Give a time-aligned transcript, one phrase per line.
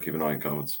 [0.00, 0.78] Keep an eye on comments.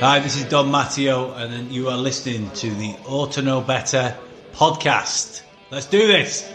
[0.00, 4.16] Hi, this is Don Matteo, and you are listening to the Auto Know Better
[4.54, 5.42] podcast.
[5.70, 6.50] Let's do this.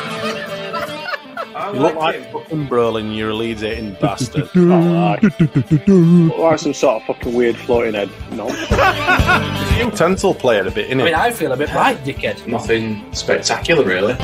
[1.56, 4.54] You look like fucking Brolin, you're a Leeds eating bastard.
[4.54, 5.22] Look
[6.38, 8.10] like some sort of fucking weird floating head.
[8.32, 8.46] No.
[8.52, 11.00] He's a utensil player a bit, innit?
[11.00, 12.46] I mean, I feel a bit like dickhead.
[12.46, 14.14] Nothing spectacular, really.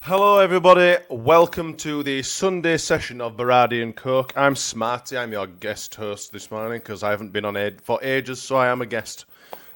[0.00, 0.96] Hello, everybody.
[1.08, 4.32] Welcome to the Sunday session of Berardi and Coke.
[4.34, 5.16] I'm Smarty.
[5.16, 8.56] I'm your guest host this morning because I haven't been on air for ages, so
[8.56, 9.26] I am a guest.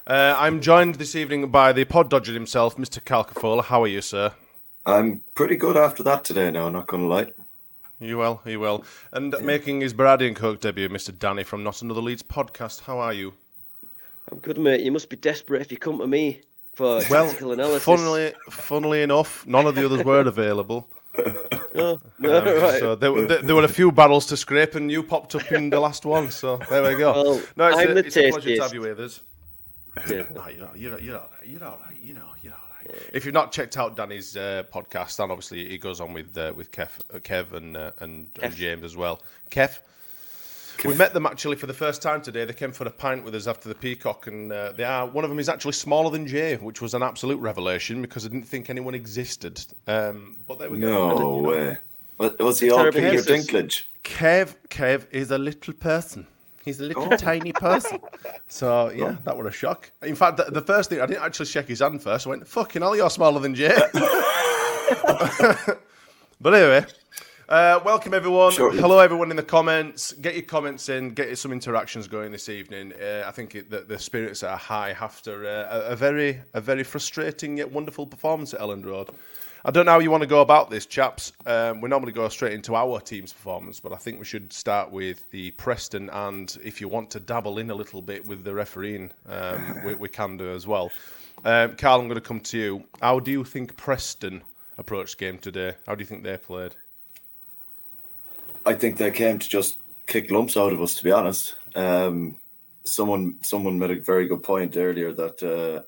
[0.04, 3.00] Uh, I'm joined this evening by the pod dodger himself, Mr.
[3.00, 3.62] Calcafola.
[3.62, 4.32] How are you, sir?
[4.86, 7.26] I'm pretty good after that today now, not going to lie.
[7.98, 8.84] You well, you well.
[9.12, 11.16] And making his Berardi and Coke debut, Mr.
[11.18, 12.82] Danny from Not Another Leeds podcast.
[12.82, 13.32] How are you?
[14.30, 14.82] I'm good, mate.
[14.82, 16.42] You must be desperate if you come to me
[16.74, 17.82] for Well, tactical analysis.
[17.84, 20.88] funnily, funnily enough, none of the others were available.
[21.78, 22.80] Oh, no, Um, right.
[22.80, 25.52] So there, were- there, there were a few barrels to scrape, and you popped up
[25.52, 26.30] in the last one.
[26.30, 27.12] So there we go.
[27.12, 29.20] Well, no, it's, I'm a, the it's a pleasure to have you with us.
[30.08, 30.22] Yeah.
[30.34, 31.46] No, you're, you're, you're all right.
[31.46, 31.96] You're all right.
[32.02, 32.65] You know, you're all right.
[33.12, 36.52] If you've not checked out Danny's uh, podcast, and obviously he goes on with uh,
[36.54, 39.22] with Kev, uh, Kev and, uh, and, and James as well.
[39.50, 39.78] Kev.
[40.84, 42.44] We met them actually for the first time today.
[42.44, 45.24] They came for a pint with us after the Peacock, and uh, they are one
[45.24, 48.46] of them is actually smaller than Jay, which was an absolute revelation because I didn't
[48.46, 49.64] think anyone existed.
[49.86, 51.18] Um, but there we go.
[51.18, 51.78] No way.
[52.18, 53.22] Was he all Peter.
[53.22, 53.84] Dinklage?
[54.04, 56.26] Kev, Kev is a little person.
[56.66, 58.00] He's a little tiny person.
[58.48, 59.92] So yeah, that was a shock.
[60.02, 62.26] In fact, the, the first thing I didn't actually shake his hand first.
[62.26, 63.68] I went, "Fucking hell, you're smaller than Jay."
[66.40, 66.84] but anyway,
[67.48, 68.50] uh, welcome everyone.
[68.50, 68.72] Sure.
[68.72, 70.12] Hello everyone in the comments.
[70.14, 71.14] Get your comments in.
[71.14, 72.92] Get some interactions going this evening.
[73.00, 76.60] Uh, I think it, the, the spirits are high after uh, a, a very, a
[76.60, 79.10] very frustrating yet wonderful performance at Elland Road.
[79.66, 81.32] I don't know how you want to go about this, chaps.
[81.44, 84.92] Um, we normally go straight into our team's performance, but I think we should start
[84.92, 86.08] with the Preston.
[86.10, 89.96] And if you want to dabble in a little bit with the refereeing, um, we,
[89.96, 90.92] we can do as well.
[91.44, 92.84] Um, Carl, I'm going to come to you.
[93.02, 94.42] How do you think Preston
[94.78, 95.74] approached the game today?
[95.84, 96.76] How do you think they played?
[98.64, 101.56] I think they came to just kick lumps out of us, to be honest.
[101.74, 102.38] Um,
[102.84, 105.82] someone someone made a very good point earlier that uh,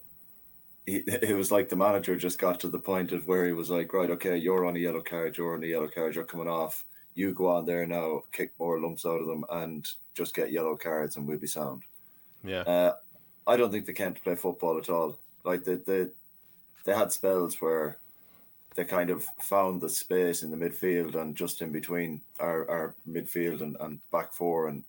[0.88, 3.70] he, it was like the manager just got to the point of where he was
[3.70, 6.48] like, right, okay, you're on a yellow card, you're on a yellow card, you're coming
[6.48, 6.84] off.
[7.14, 10.76] You go on there now, kick more lumps out of them, and just get yellow
[10.76, 11.82] cards, and we'll be sound.
[12.44, 12.60] Yeah.
[12.60, 12.94] Uh,
[13.46, 15.18] I don't think they came to play football at all.
[15.44, 16.06] Like they, they,
[16.84, 17.98] they had spells where
[18.76, 22.94] they kind of found the space in the midfield and just in between our, our
[23.08, 24.84] midfield and, and back four and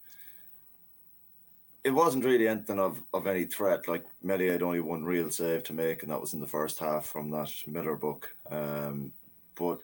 [1.89, 3.87] it wasn't really anything of, of any threat.
[3.87, 6.77] Like Melly had only one real save to make, and that was in the first
[6.77, 8.33] half from that Miller book.
[8.51, 9.11] Um,
[9.57, 9.79] but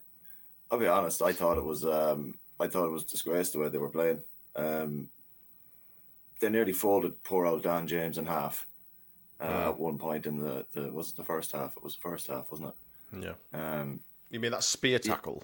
[0.70, 3.70] I'll be honest, I thought it was um, I thought it was disgrace the way
[3.70, 4.22] they were playing.
[4.56, 5.10] Um,
[6.40, 8.68] they nearly folded poor old Dan James in half
[9.42, 9.70] uh, Yeah.
[9.70, 11.76] at one point in the, the was it the first half?
[11.76, 13.24] It was the first half, wasn't it?
[13.24, 13.34] Yeah.
[13.82, 14.00] Um,
[14.30, 15.44] You mean that spear tackle?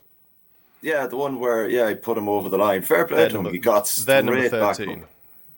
[0.81, 2.83] yeah, the one where yeah, he put him over the line.
[2.83, 3.45] Fair play Their to him.
[3.51, 5.09] He got their number straight back up.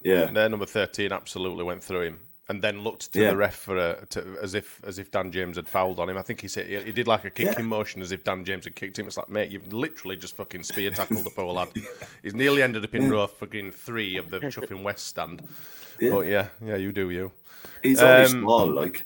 [0.03, 2.19] Yeah, Their number 13 absolutely went through him.
[2.49, 3.29] and then looked to Yeah.
[3.29, 6.17] the ref for a, to, as if as if Dan James had fouled on him.
[6.17, 7.77] I think he said he, he did like a kicking Yeah.
[7.77, 9.07] motion as if Dan James had kicked him.
[9.07, 11.69] It's like, mate, you've literally just fucking spear tackled the poor lad.
[12.21, 15.41] He's nearly ended up in row fucking three of the Chuffing West stand.
[16.01, 16.09] Yeah.
[16.09, 17.31] But yeah, yeah, you do you.
[17.81, 19.05] He's only Um, small, like.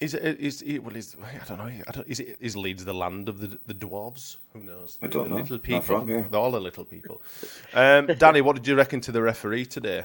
[0.00, 0.40] Is it?
[0.40, 0.78] Is it?
[0.82, 1.64] Well, is I don't know.
[1.66, 2.36] I don't, is it?
[2.40, 4.36] Is Leeds the land of the the dwarves?
[4.54, 4.98] Who knows?
[5.02, 5.42] I don't the know.
[5.42, 5.82] Little people.
[5.82, 6.06] from.
[6.08, 7.20] They're all the little people.
[7.74, 10.04] Um, Danny, what did you reckon to the referee today?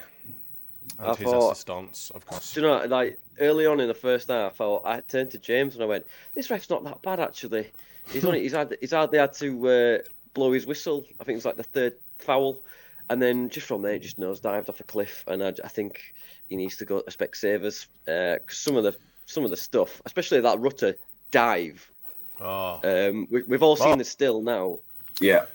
[0.99, 2.53] And I his thought- assistants, of course.
[2.53, 5.75] Do you know, like early on in the first half, I, I turned to James
[5.75, 7.69] and I went, "This ref's not that bad actually.
[8.09, 9.97] He's only he's had he's hardly had to uh,
[10.33, 11.05] blow his whistle.
[11.19, 12.61] I think it's like the third foul,
[13.09, 15.23] and then just from there, it just nosedived off a cliff.
[15.27, 16.01] And I, I think
[16.49, 18.95] he needs to go to Specsavers because some of the
[19.25, 20.95] some of the stuff, especially that Rutter
[21.31, 21.89] dive,
[22.39, 23.95] Oh, um, we, we've all seen Oh.
[23.97, 24.79] the still now.
[25.19, 25.45] Yeah.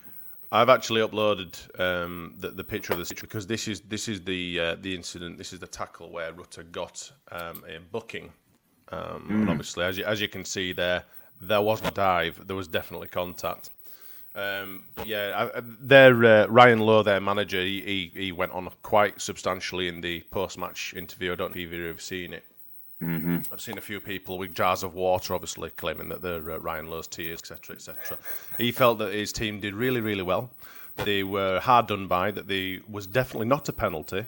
[0.54, 4.60] I've actually uploaded um, the, the picture of this because this is this is the
[4.60, 5.38] uh, the incident.
[5.38, 8.30] This is the tackle where Rutter got um, a booking,
[8.90, 11.04] um, and obviously, as you, as you can see there,
[11.40, 12.46] there was a dive.
[12.46, 13.70] There was definitely contact.
[14.34, 19.22] Um, yeah, I, their uh, Ryan Lowe, their manager, he, he he went on quite
[19.22, 21.32] substantially in the post-match interview.
[21.32, 22.44] I don't know if you've seen it.
[23.02, 23.52] Mm-hmm.
[23.52, 26.88] I've seen a few people with jars of water, obviously claiming that they're uh, Ryan
[26.88, 28.18] Lowe's tears, etc., etc.
[28.58, 30.50] He felt that his team did really, really well.
[30.96, 32.30] They were hard done by.
[32.30, 34.26] That they was definitely not a penalty.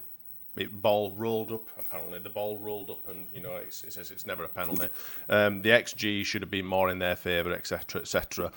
[0.56, 1.62] It ball rolled up.
[1.78, 4.88] Apparently, the ball rolled up, and you know it says it's never a penalty.
[5.28, 8.50] Um, the XG should have been more in their favour, etc., etc.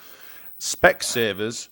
[0.58, 1.68] Specsavers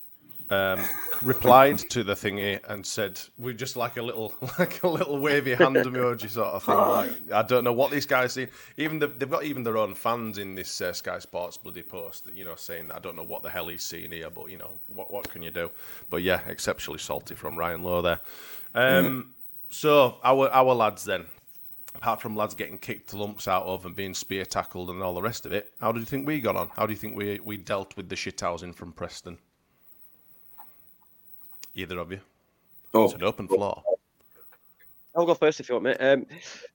[0.51, 0.81] um,
[1.23, 5.55] replied to the thingy and said, "We just like a little, like a little wavy
[5.55, 8.47] hand emoji sort of thing." Like, I don't know what these guys see.
[8.77, 12.29] Even the, they've got even their own fans in this uh, Sky Sports bloody post,
[12.35, 14.79] you know, saying, "I don't know what the hell he's seeing here, but you know,
[14.87, 15.71] what what can you do?"
[16.11, 18.21] But yeah, exceptionally salty from Ryan Lowe there.
[18.75, 19.35] Um,
[19.71, 21.27] So our our lads then,
[21.95, 25.23] apart from lads getting kicked lumps out of and being spear tackled and all the
[25.23, 26.69] rest of it, how do you think we got on?
[26.77, 29.39] How do you think we we dealt with the shithousing from Preston?
[31.77, 32.21] Either of you?
[32.95, 33.83] Oh, It's an open floor.
[35.15, 35.97] I'll go first if you want, mate.
[36.01, 36.27] Um,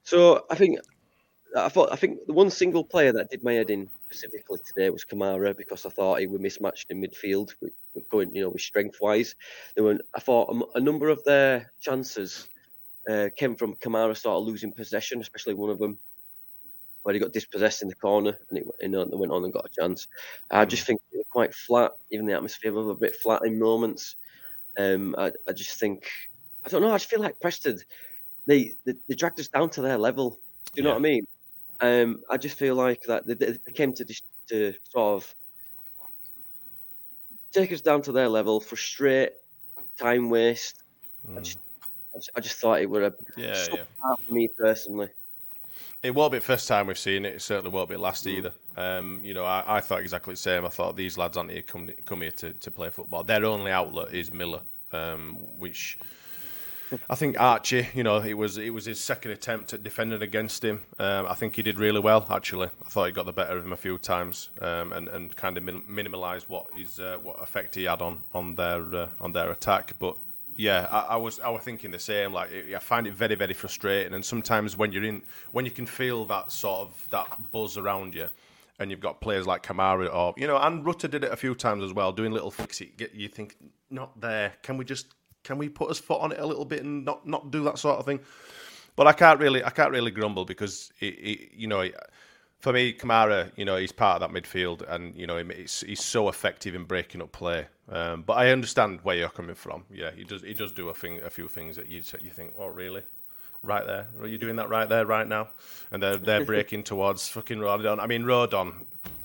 [0.03, 0.79] so I think
[1.57, 4.89] I thought I think the one single player that did my head in specifically today
[4.89, 8.49] was Kamara because I thought he was mismatched in midfield, with, with going you know
[8.49, 9.35] with strength wise.
[9.75, 12.47] There were I thought a number of their chances
[13.09, 15.97] uh, came from Kamara sort of losing possession, especially one of them
[17.03, 19.53] where he got dispossessed in the corner and it you know, they went on and
[19.53, 20.07] got a chance.
[20.51, 23.59] I just think they were quite flat, even the atmosphere was a bit flat in
[23.59, 24.15] moments.
[24.79, 26.09] Um, I, I just think
[26.65, 26.91] I don't know.
[26.91, 27.79] I just feel like Preston
[28.47, 30.31] they, they they dragged us down to their level.
[30.75, 30.95] Do you know Yeah.
[30.95, 31.25] what I mean?
[31.81, 35.35] Um, I just feel like that they, they came to dis- to sort of
[37.53, 39.31] take us down to their level, frustrate,
[39.99, 40.83] time waste.
[41.37, 41.57] I, just,
[42.13, 43.83] I just I just thought it were a Yeah, so yeah.
[43.99, 45.09] for me personally.
[46.03, 47.35] It won't be the first time we've seen it.
[47.35, 48.53] It certainly won't be last either.
[48.75, 50.65] Um, you know, I, I thought exactly the same.
[50.65, 53.23] I thought these lads aren't here come come here to, to play football.
[53.23, 54.61] Their only outlet is Miller,
[54.91, 55.99] um, which
[57.07, 57.87] I think Archie.
[57.93, 60.81] You know, it was it was his second attempt at defending against him.
[60.97, 62.25] Um, I think he did really well.
[62.31, 65.35] Actually, I thought he got the better of him a few times um, and and
[65.35, 69.07] kind of min- minimalised what his uh, what effect he had on on their uh,
[69.19, 69.93] on their attack.
[69.99, 70.17] But
[70.55, 72.33] yeah, I, I was I was thinking the same.
[72.33, 75.85] Like I find it very very frustrating, and sometimes when you're in when you can
[75.85, 78.27] feel that sort of that buzz around you,
[78.79, 81.55] and you've got players like Kamara or you know, and Rutter did it a few
[81.55, 82.97] times as well, doing little fix it.
[82.97, 83.55] Get you think
[83.89, 84.53] not there?
[84.63, 85.07] Can we just
[85.43, 87.77] can we put his foot on it a little bit and not not do that
[87.77, 88.19] sort of thing?
[88.95, 91.87] But I can't really I can't really grumble because it, it, you know.
[92.61, 96.03] For me, Kamara, you know, he's part of that midfield, and you know, he's, he's
[96.03, 97.65] so effective in breaking up play.
[97.89, 99.83] Um, but I understand where you're coming from.
[99.91, 100.41] Yeah, he does.
[100.43, 103.01] He does do a thing, a few things that you you think, oh, really?
[103.63, 105.49] Right there, are you doing that right there, right now?
[105.91, 107.99] And they're they're breaking towards fucking Rodon.
[107.99, 108.73] I mean, Rodon,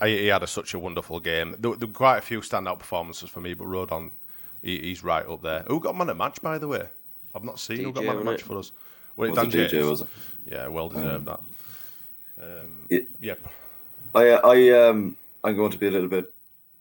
[0.00, 1.54] I, he had a, such a wonderful game.
[1.58, 4.10] There, there were quite a few standout performances for me, but Rodon,
[4.62, 5.64] he, he's right up there.
[5.68, 6.86] Who got man of match, by the way?
[7.34, 8.46] I've not seen who got man of match it?
[8.46, 8.72] for us.
[9.16, 10.08] Was it Was Dan DJ, was it?
[10.46, 11.40] Yeah, well deserved that.
[12.40, 13.00] Um, Yeah.
[13.20, 13.48] Yep.
[14.14, 16.32] I, I, um, I'm going to be a little bit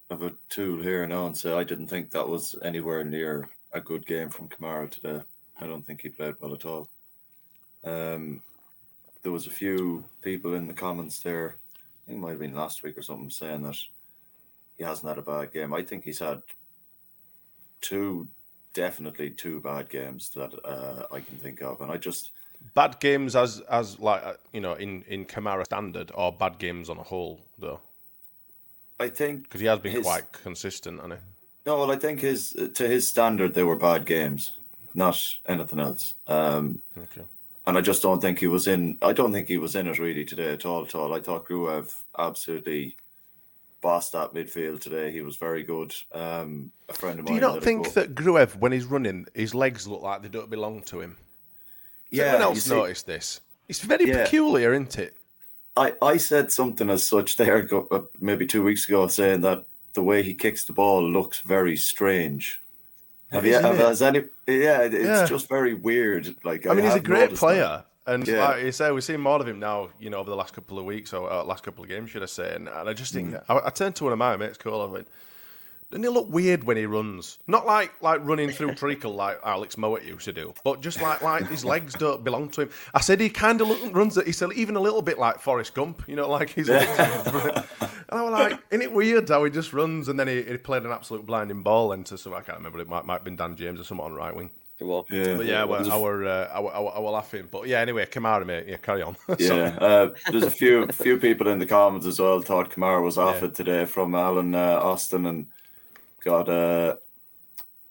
[0.10, 3.82] of a tool here now and say I didn't think that was anywhere near a
[3.82, 5.22] good game from Kamara today.
[5.60, 6.88] I don't think he played well at all.
[7.84, 8.42] Um,
[9.24, 11.56] there was a few people in the comments there.
[11.56, 13.78] I think it might have been last week or something saying that
[14.78, 15.74] he hasn't had a bad game.
[15.74, 16.42] I think he's had
[17.82, 18.28] two,
[18.74, 22.32] definitely two bad games that uh, I can think of, and I just
[22.74, 26.90] Bad games as as like uh, you know in in Kamara standard or bad games
[26.90, 27.80] on a whole though
[29.00, 31.20] I think because he has been his- quite consistent, hasn't
[31.66, 34.54] No, well, I think his to his standard they were bad games,
[34.94, 35.18] not
[35.48, 36.14] anything else.
[36.28, 36.82] Um.
[36.98, 37.22] Okay.
[37.68, 38.98] and I just don't think he was in.
[39.02, 40.84] I don't think he was in it really today at all.
[40.86, 42.96] At all, I thought Gruev absolutely
[43.82, 45.12] bossed that midfield today.
[45.12, 45.94] He was very good.
[46.14, 47.42] Um, a friend of Do mine.
[47.42, 50.82] you not think that Gruev, when he's running, his legs look like they don't belong
[50.84, 51.18] to him?
[52.16, 53.42] Yeah, anyone else noticed this?
[53.68, 54.24] It's very Yeah.
[54.24, 55.16] peculiar, isn't it?
[55.78, 60.04] I, I said something as such there uh, maybe two weeks ago, saying that the
[60.04, 62.62] way he kicks the ball looks very strange.
[63.32, 63.52] Have you?
[63.54, 64.20] Isn't Have, has any?
[64.48, 65.26] Yeah, it's Yeah.
[65.26, 66.36] just very weird.
[66.44, 67.46] Like I mean, he's a great noticed that.
[67.48, 67.84] player.
[68.08, 68.48] And Yeah.
[68.50, 70.78] like you say, we've seen more of him now, you know, over the last couple
[70.78, 72.54] of weeks or uh, last couple of games, should I say?
[72.56, 73.44] And, and I just think Mm.
[73.50, 74.82] I, I turned to one of my mates, Cole.
[74.82, 75.08] I went,
[75.92, 77.40] "Doesn't he look weird when he runs?
[77.48, 81.22] Not like like running through treacle like Alex Mowatt used to do, but just like
[81.22, 84.22] like his legs don't belong to him." I said he kind of look, runs.
[84.24, 86.70] He said even a little bit like Forrest Gump, you know, like his.
[86.70, 86.90] legs.
[86.98, 90.58] and I was like, "Isn't it weird how he just runs?" And then he, he
[90.58, 92.34] played an absolute blinding ball into some.
[92.34, 92.80] I can't remember.
[92.80, 94.50] It might might have been Dan James or someone on right wing.
[94.78, 95.06] It was.
[95.10, 97.48] Yeah, But yeah, It we're, was a- our, uh, our, our, our laughing.
[97.50, 98.66] But yeah, anyway, Kamara, mate.
[98.68, 99.16] Yeah, carry on.
[99.40, 103.18] Yeah, uh, there's a few few people in the comments as well thought Kamara was
[103.18, 103.56] offered Yeah.
[103.56, 105.46] today from Alan uh, Austin and
[106.26, 106.96] got uh,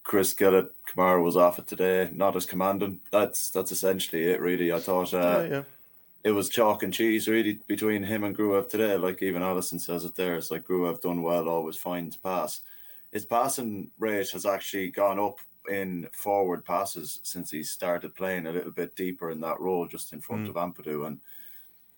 [0.02, 0.70] Chris Gillett.
[0.86, 3.00] Kamara was off it today, not as commanding.
[3.10, 4.72] That's that's essentially it, really.
[4.72, 5.62] I thought uh, yeah, yeah.
[6.24, 8.96] it was chalk and cheese really between him and Gruev today.
[8.96, 10.36] Like even Allison says it there.
[10.36, 12.60] It's like Gruev done well, always fine to pass.
[13.12, 15.38] His passing rate has actually gone up
[15.70, 20.12] in forward passes since he started playing a little bit deeper in that role, just
[20.12, 21.20] in front of Ampadu, and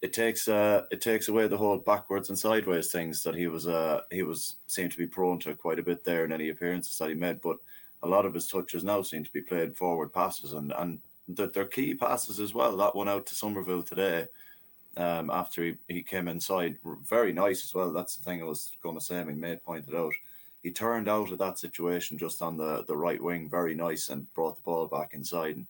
[0.06, 3.66] it takes uh it takes away the whole backwards and sideways things that he was
[3.66, 6.96] uh he was seemed to be prone to quite a bit there in any appearances
[6.98, 7.56] that he made, but
[8.04, 11.52] a lot of his touches now seem to be played forward passes and and that
[11.52, 12.76] they're key passes as well.
[12.76, 14.28] That one out to Summerville today,
[14.96, 17.92] um, after he, he came inside, very nice as well.
[17.92, 19.18] That's the thing I was going to say.
[19.18, 20.12] I mean, Made pointed out
[20.62, 24.32] he turned out of that situation just on the, the right wing, very nice, and
[24.34, 25.56] brought the ball back inside.
[25.56, 25.66] And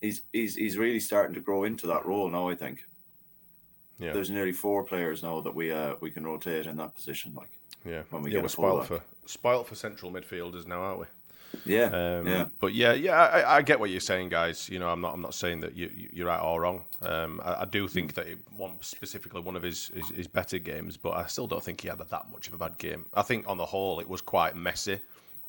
[0.00, 2.48] he's he's he's really starting to grow into that role now.
[2.48, 2.82] I think
[3.98, 7.32] Yeah, there's nearly four players now that we uh we can rotate in that position.
[7.34, 7.50] Like
[7.84, 8.02] yeah.
[8.10, 11.06] when we yeah, get we're a spoiled for spoiled for central midfielders now, aren't we?
[11.64, 12.46] yeah, Um, yeah.
[12.60, 14.68] But yeah, yeah, I, I get what you're saying, guys.
[14.68, 16.84] You know, I'm not, I'm not saying that you, you- you're right or wrong.
[17.00, 20.58] Um, I, I do think that it one specifically one of his, his his better
[20.58, 23.06] games, but I still don't think he had that much of a bad game.
[23.14, 25.00] I think on the whole, it was quite messy.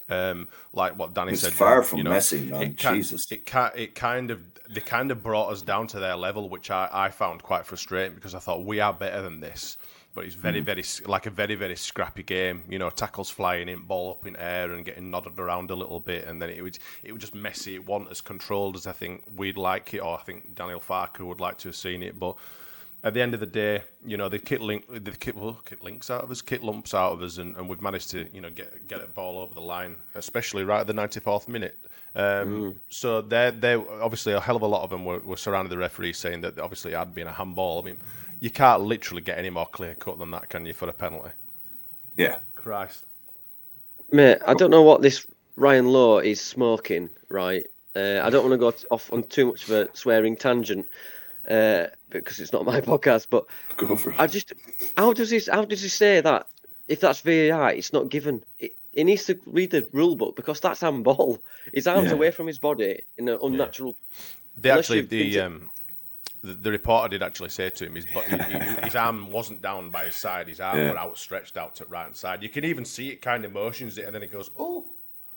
[0.09, 1.49] Um, like what Danny said.
[1.49, 2.61] It's said, far you from know, messy, man.
[2.63, 3.31] It Jesus.
[3.31, 6.89] it it kind of they kind of brought us down to their level, which I,
[6.91, 9.77] I found quite frustrating because I thought we are better than this.
[10.15, 10.41] But it's Hmm.
[10.41, 12.63] very, very like a very, very scrappy game.
[12.69, 15.99] You know, tackles flying in, ball up in air, and getting nodded around a little
[15.99, 17.75] bit, and then it was it was just messy.
[17.75, 21.19] It wasn't as controlled as I think we'd like it, or I think Daniel Farke
[21.25, 22.19] would like to have seen it.
[22.19, 22.35] But
[23.03, 25.83] at the end of the day, you know, the kit link, the kit, well, kit
[25.83, 28.41] links out of us, kit lumps out of us, and, and we've managed to, you
[28.41, 31.77] know, get get a ball over the line, especially right at the ninety fourth minute.
[32.15, 35.69] Um, So they're they obviously a hell of a lot of them were, were surrounding
[35.69, 37.79] the referee saying that obviously it had been a handball.
[37.79, 37.97] I mean,
[38.39, 41.31] you can't literally get any more clear cut than that, can you, for a penalty?
[42.17, 42.39] yeah.
[42.55, 43.05] Christ.
[44.11, 45.25] Mate, I don't know what this
[45.55, 47.65] Ryan Lowe is smoking, right?
[47.95, 50.87] Uh, I don't want to go off on too much of a swearing tangent
[51.49, 53.27] uh, because it's not my podcast.
[53.29, 53.45] But
[53.77, 54.19] Go for it.
[54.19, 54.53] I just,
[54.97, 55.47] how does this?
[55.47, 56.47] How does he say that?
[56.87, 58.43] If that's VAR, it's not given.
[58.57, 61.39] It, he needs to read the rule book because that's handball.
[61.71, 62.13] His arms Yeah.
[62.15, 63.95] away from his body in an unnatural.
[64.57, 65.69] They actually the to- um,
[66.41, 69.61] the, the reporter did actually say to him his but he, he- his arm wasn't
[69.61, 70.47] down by his side.
[70.47, 70.91] His arm Yeah.
[70.91, 72.41] were outstretched out to right hand side.
[72.41, 74.83] You can even see it kind of motions it, and then it goes oh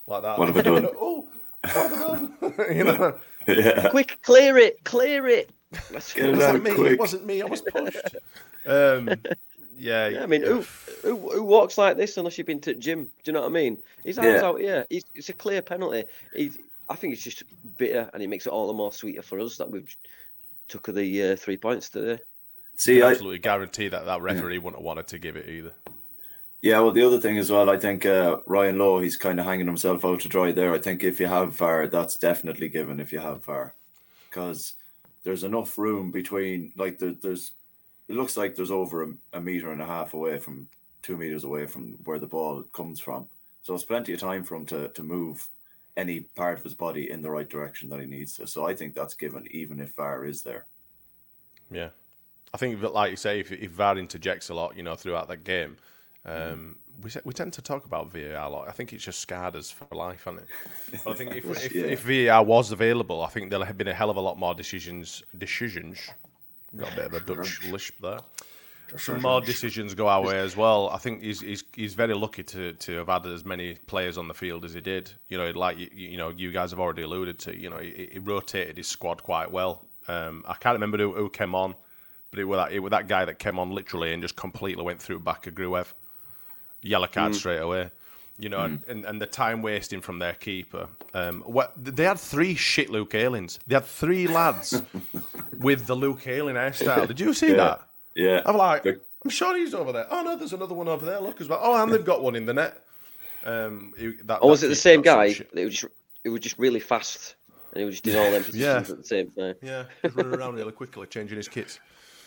[0.06, 0.38] like that.
[0.38, 0.88] What have I done?
[0.98, 1.28] oh,
[1.60, 2.34] what have I done?
[2.76, 3.88] you know, yeah.
[3.90, 5.50] Quick, clear it, clear it.
[5.72, 6.74] That's- Get it it wasn't out me.
[6.74, 6.92] quick.
[6.92, 7.42] It wasn't me.
[7.42, 8.16] I was pushed.
[8.66, 9.08] um,
[9.78, 10.62] yeah, Yeah, I mean, who,
[11.02, 13.04] who who walks like this unless you've been to gym?
[13.04, 13.78] Do you know what I mean?
[14.04, 14.44] His arms Yeah.
[14.46, 14.84] out, yeah.
[14.90, 16.04] He's, it's a clear penalty.
[16.34, 17.42] He's, I think it's just
[17.78, 19.94] bitter, and it makes it all the more sweeter for us that we've
[20.68, 22.22] took the uh, three points today.
[22.76, 25.72] See, I, absolutely guarantee that that referee wouldn't have wanted to give it either.
[26.62, 29.46] Yeah, well, the other thing as well, I think uh, Ryan Lowe, he's kind of
[29.46, 30.72] hanging himself out to dry there.
[30.72, 33.74] I think if you have VAR, that's definitely given if you have VAR,
[34.30, 34.74] because
[35.22, 37.52] there's enough room between, like, there, there's,
[38.08, 40.68] it looks like there's over a, a meter and a half away from,
[41.02, 43.26] two meters away from where the ball comes from.
[43.62, 45.48] So it's plenty of time for him to, to move
[45.96, 48.46] any part of his body in the right direction that he needs to.
[48.46, 50.64] So I think that's given, even if VAR is there.
[51.70, 51.88] Yeah,
[52.54, 55.28] I think that, like you say, if, if VAR interjects a lot, you know, throughout
[55.28, 55.76] that game,
[56.24, 58.68] um, we we tend to talk about VAR a lot.
[58.68, 61.00] I think it's just scarred us for life, hasn't it?
[61.04, 61.84] But I think if, if, Yeah.
[61.84, 64.54] if VAR was available, I think there'll have been a hell of a lot more
[64.54, 65.22] decisions.
[65.36, 65.98] Decisions.
[66.76, 68.20] Got a bit of a Dutch lisp there.
[68.98, 70.90] Some more decisions go our way as well.
[70.90, 74.28] I think he's he's he's very lucky to to have had as many players on
[74.28, 75.10] the field as he did.
[75.28, 77.58] You know, like you, you know, you guys have already alluded to.
[77.58, 81.30] You know, he, he rotated his squad quite well Um, I can't remember who, who
[81.30, 81.74] came on,
[82.30, 84.82] but it was that it was that guy that came on literally and just completely
[84.84, 85.86] went through back of Gruev.
[86.82, 87.36] Yellow card Mm.
[87.36, 87.90] straight away.
[88.38, 90.88] You know, and, and the time wasting from their keeper.
[91.14, 93.58] Um, what they had three shit Luke Aylings.
[93.66, 94.82] They had three lads
[95.58, 97.06] with the Luke Ayling hairstyle.
[97.06, 97.56] Did you see Yeah.
[97.56, 97.80] that?
[98.14, 98.40] Yeah.
[98.46, 100.06] I'm like, I'm sure he's over there.
[100.10, 101.20] Oh no, there's another one over there.
[101.20, 101.60] Look as well.
[101.62, 102.82] Oh, and they've got one in the net.
[103.44, 103.92] Um,
[104.24, 105.26] that, Or was that it the same guy?
[105.54, 105.92] It was just
[106.24, 107.34] it was just really fast,
[107.72, 108.92] and he was just doing all them positions Yeah.
[108.92, 109.54] at the same time.
[109.62, 111.78] Yeah, just running around really quickly, changing his kits.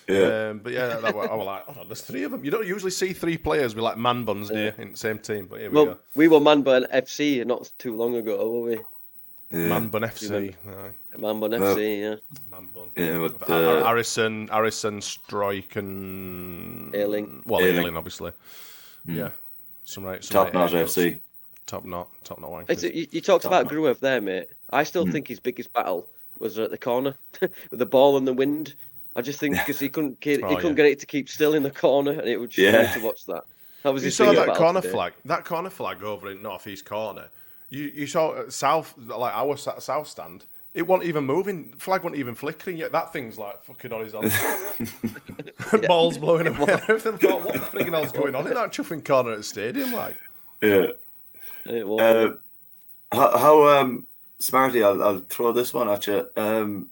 [0.07, 0.49] Yeah.
[0.49, 2.45] Um, but yeah, that, that, I was like, oh, there's three of them.
[2.45, 5.17] You don't usually see three players with like man buns, do you, in the same
[5.19, 5.47] team?
[5.49, 5.97] But here we Well, go.
[6.15, 8.75] we were Manburn FC not too long ago, were we?
[9.51, 9.67] yeah.
[9.67, 10.53] Man bun FC.
[10.67, 11.17] Aye.
[11.17, 12.15] Manburn FC, yeah.
[12.51, 12.87] Man bun.
[12.95, 17.41] Yeah, with, Uh, Harrison, Harrison, Struijk, and Ayling.
[17.45, 17.77] Well, Ayling.
[17.79, 18.31] Ayling, obviously.
[19.07, 19.29] Yeah,
[19.85, 20.23] some right.
[20.23, 20.85] Some Top right Knot.
[20.87, 21.19] FC.
[21.67, 22.83] Top knot, top knot wankers.
[22.83, 24.49] You, you talked about Gruev there, mate.
[24.69, 26.07] I still think his biggest battle
[26.37, 28.75] was at the corner with the ball and the wind.
[29.15, 30.83] I just think because he couldn't ke- he Oh, couldn't yeah.
[30.83, 32.81] get it to keep still in the corner, and it was just Yeah.
[32.83, 32.93] yeah.
[32.93, 33.43] to watch that.
[33.83, 34.91] That was You saw that corner today.
[34.93, 37.29] flag, that corner flag over in northeast corner.
[37.69, 40.45] You you saw uh, south, like our s- south stand.
[40.73, 41.71] It wasn't even moving.
[41.77, 42.91] Flag wasn't even flickering yet.
[42.91, 44.29] That thing's like fucking horizontal.
[45.87, 46.73] Balls blowing away.
[46.89, 49.93] Everything thought, what the friggin' hell's going on in that chuffing corner at the stadium?
[49.93, 50.15] Like,
[50.61, 50.87] Yeah.
[51.65, 52.35] It was, Uh,
[53.15, 54.05] how, how um,
[54.39, 56.27] Smarty, I'll, I'll throw this one at you.
[56.35, 56.89] Um,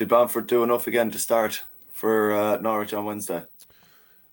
[0.00, 3.42] did Bamford do enough again to start for uh, Norwich on Wednesday?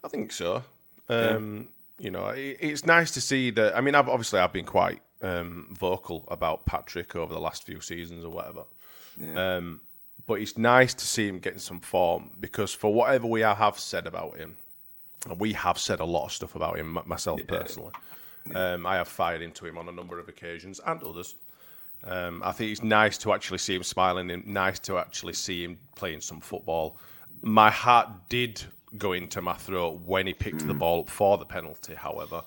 [0.01, 0.63] I think so.
[1.09, 1.67] Um,
[1.99, 3.75] You know, it, it's nice to see that.
[3.75, 7.81] I mean, I've obviously I've been quite um, vocal about Patrick over the last few
[7.81, 8.63] seasons or whatever.
[9.35, 9.81] Um,
[10.25, 14.07] but it's nice to see him getting some form because for whatever we have said
[14.07, 14.55] about him,
[15.27, 17.91] and we have said a lot of stuff about him myself personally.
[18.55, 21.35] Um, I have fired into him on a number of occasions and others.
[22.03, 25.63] Um, I think it's nice to actually see him smiling and nice to actually see
[25.63, 26.97] him playing some football.
[27.41, 28.61] My heart did
[28.97, 32.43] go into my throat when he picked the ball up for the penalty, however.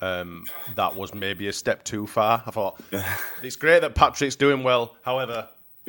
[0.00, 2.42] Um, that was maybe a step too far.
[2.46, 2.80] I thought
[3.42, 4.96] it's great that Patrick's doing well.
[5.02, 5.48] However,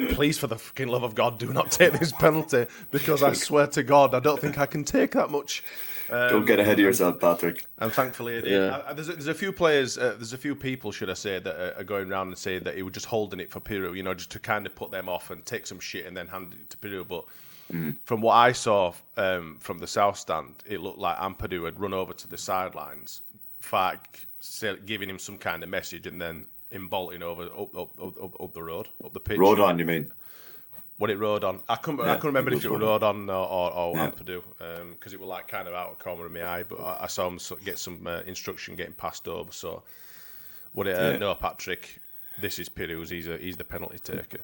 [0.10, 3.68] please, for the fucking love of God, do not take this penalty because I swear
[3.68, 5.64] to God, I don't think I can take that much.
[6.12, 7.66] Don't get ahead of yourself, Patrick.
[7.80, 8.82] And thankfully, it, Yeah.
[8.88, 11.40] uh, there's, a, there's a few players, uh, there's a few people, should I say,
[11.40, 13.96] that are, are going around and saying that he was just holding it for Piroe,
[13.96, 16.28] you know, just to kind of put them off and take some shit and then
[16.28, 17.08] hand it to Piroe.
[17.08, 17.26] But
[18.06, 21.94] from what I saw um, from the south stand, it looked like Ampadu had run
[21.94, 23.22] over to the sidelines,
[23.64, 27.98] Farke say, giving him some kind of message, and then him bolting over up, up,
[28.02, 29.38] up, up, up the road, up the pitch.
[29.38, 30.12] Rodon, you mean?
[31.02, 31.62] What it rode on?
[31.68, 32.02] I couldn't.
[32.02, 34.12] I couldn't remember it if it rode on or, or, or Yeah.
[34.12, 34.44] Ampadu
[34.92, 36.62] because it was like kind of out of corner of my eye.
[36.62, 39.52] But I, I saw him get some uh, instruction getting passed over.
[39.52, 39.82] So,
[40.74, 40.96] what it?
[40.96, 41.18] Uh, Yeah.
[41.18, 42.00] No, Patrick.
[42.40, 43.10] This is Piroe's.
[43.10, 44.42] He's a, he's the penalty taker.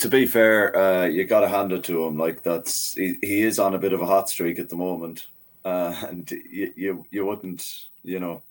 [0.00, 2.18] To be fair, uh, you got to hand it to him.
[2.18, 5.28] Like that's he, he is on a bit of a hot streak at the moment,
[5.64, 7.64] uh, and you, you you wouldn't
[8.02, 8.42] you know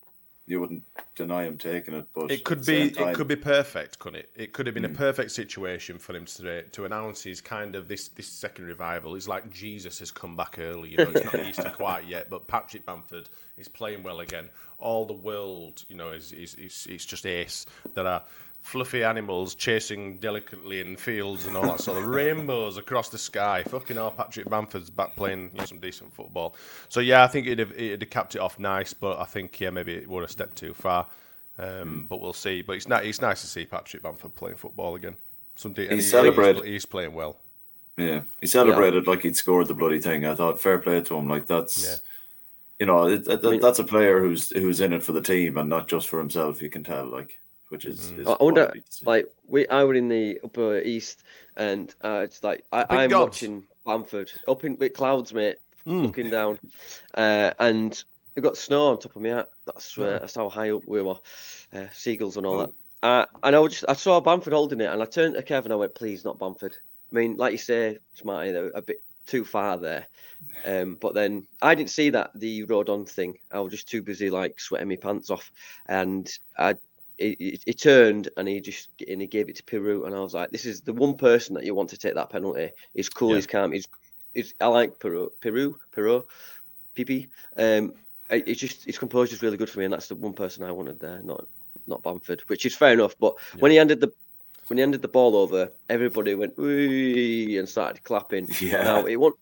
[0.47, 0.84] you wouldn't
[1.15, 2.08] deny him taking it.
[2.13, 2.89] But It could be.
[2.89, 4.30] same It could be perfect, couldn't it?
[4.36, 4.82] It could have Hmm.
[4.82, 8.65] been a perfect situation for him to to announce his kind of this this second
[8.65, 9.15] revival.
[9.15, 10.89] It's like Jesus has come back early.
[10.89, 14.49] You know, it's not Easter quite yet, but Patrick Bamford is playing well again.
[14.80, 17.65] All the world, you know, is is, is it's just ace.
[17.93, 18.23] There are
[18.62, 23.63] fluffy animals chasing delicately in fields and all that sort of rainbows across the sky.
[23.63, 26.56] Fucking hell, Patrick Bamford's back playing you know, some decent football.
[26.89, 29.60] So yeah, I think it'd have, it'd have capped it off nice, but I think
[29.60, 31.08] yeah maybe it would have stepped too far.
[31.58, 32.62] Um, but we'll see.
[32.62, 33.06] But it's not.
[33.06, 35.15] It's nice to see Patrick Bamford playing football again.
[35.56, 36.63] Some de- and he- celebrated.
[36.63, 37.38] He's, he's playing well.
[37.97, 40.26] Yeah, he celebrated like he'd scored the bloody thing.
[40.26, 41.28] I thought fair play to him.
[41.28, 41.95] Like that's, Yeah.
[42.80, 45.69] you know, it, it- that's a player who's who's in it for the team and
[45.69, 46.62] not just for himself.
[46.62, 47.38] You can tell, like,
[47.71, 48.12] which is.
[48.13, 48.19] Mm.
[48.19, 49.05] is I wonder, quality to see.
[49.05, 51.23] like we, I were in the upper east,
[51.57, 53.25] and uh, it's like I, Big I'm gods.
[53.41, 56.03] watching Bamford up in with clouds, mate, Hmm.
[56.03, 56.60] looking down,
[57.15, 58.03] uh, and
[58.36, 59.29] we got snow on top of me.
[59.29, 59.49] hat.
[59.65, 61.15] That's uh, that's how high up we were,
[61.73, 62.69] uh, seagulls and all that.
[63.03, 65.71] Uh, and I was just, I saw Bamford holding it, and I turned to Kevin.
[65.71, 66.77] I went, "Please, not Bamford."
[67.12, 70.05] I mean, like you say, Smarty, they're a bit too far there.
[70.65, 73.38] Um, but then I didn't see that the Rodon thing.
[73.51, 75.51] I was just too busy like sweating my pants off,
[75.88, 76.75] and I
[77.65, 80.49] he, turned and he just and he gave it to Piroe, and I was like,
[80.51, 82.71] this is the one person that you want to take that penalty.
[82.93, 83.36] He's cool, Yeah.
[83.36, 83.88] he's calm, he's,
[84.34, 86.23] he's I like Piroe, Piroe, Piroe,
[86.95, 87.27] PP.
[87.57, 87.93] Um,
[88.29, 90.63] it- it's just his composure is really good for me, and that's the one person
[90.63, 91.45] I wanted there, not
[91.88, 93.15] not Bamford, which is fair enough.
[93.19, 94.12] But when he handed the
[94.67, 97.57] when he handed the ball over, everybody went Wee!
[97.57, 98.47] and started clapping.
[98.62, 98.84] Yeah.
[98.84, 99.39] Now it wasn't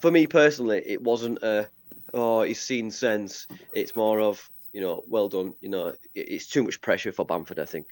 [0.00, 0.82] for me personally.
[0.84, 1.68] It wasn't a
[2.12, 3.46] oh he's seen sense.
[3.72, 5.54] It's more of you know well done.
[5.62, 7.58] You know it's too much pressure for Bamford.
[7.58, 7.86] I think.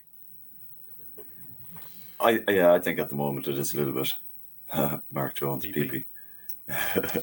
[2.21, 4.13] I yeah, I think at the moment it is a little bit.
[4.71, 6.05] Uh, Mark Jones, PP.
[6.69, 7.21] uh,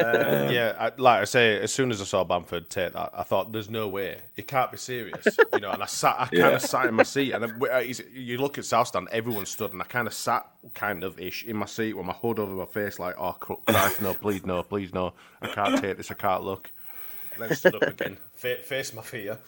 [0.00, 3.22] um, yeah, I, like I say, as soon as I saw Bamford take that, I
[3.22, 5.70] thought, "There's no way it can't be serious," you know.
[5.70, 6.48] And I sat, I kind Yeah.
[6.56, 9.72] of sat in my seat, and I, uh, you look at South Stand, everyone stood,
[9.72, 12.52] and I kind of sat, kind of ish, in my seat with my hood over
[12.52, 16.14] my face, like, "Oh Christ, no, please, no, please, no, I can't take this, I
[16.14, 16.72] can't look."
[17.38, 19.38] Then stood up again, fa- faced my fear,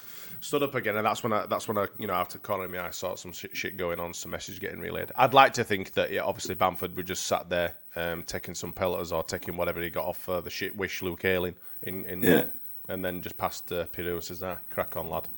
[0.40, 2.78] stood up again, and that's when I, that's when I, you know, after corner me,
[2.78, 5.10] I saw some shit, shit going on, some messages getting relayed.
[5.16, 8.72] I'd like to think that, yeah, obviously Bamford would just sat there, um, taking some
[8.72, 12.22] pelters or taking whatever he got off uh, the shit wish Luke Ayling in, in
[12.22, 12.44] Yeah.
[12.88, 15.28] and then just passed uh, Piroe and says, "Ah, crack on, lad."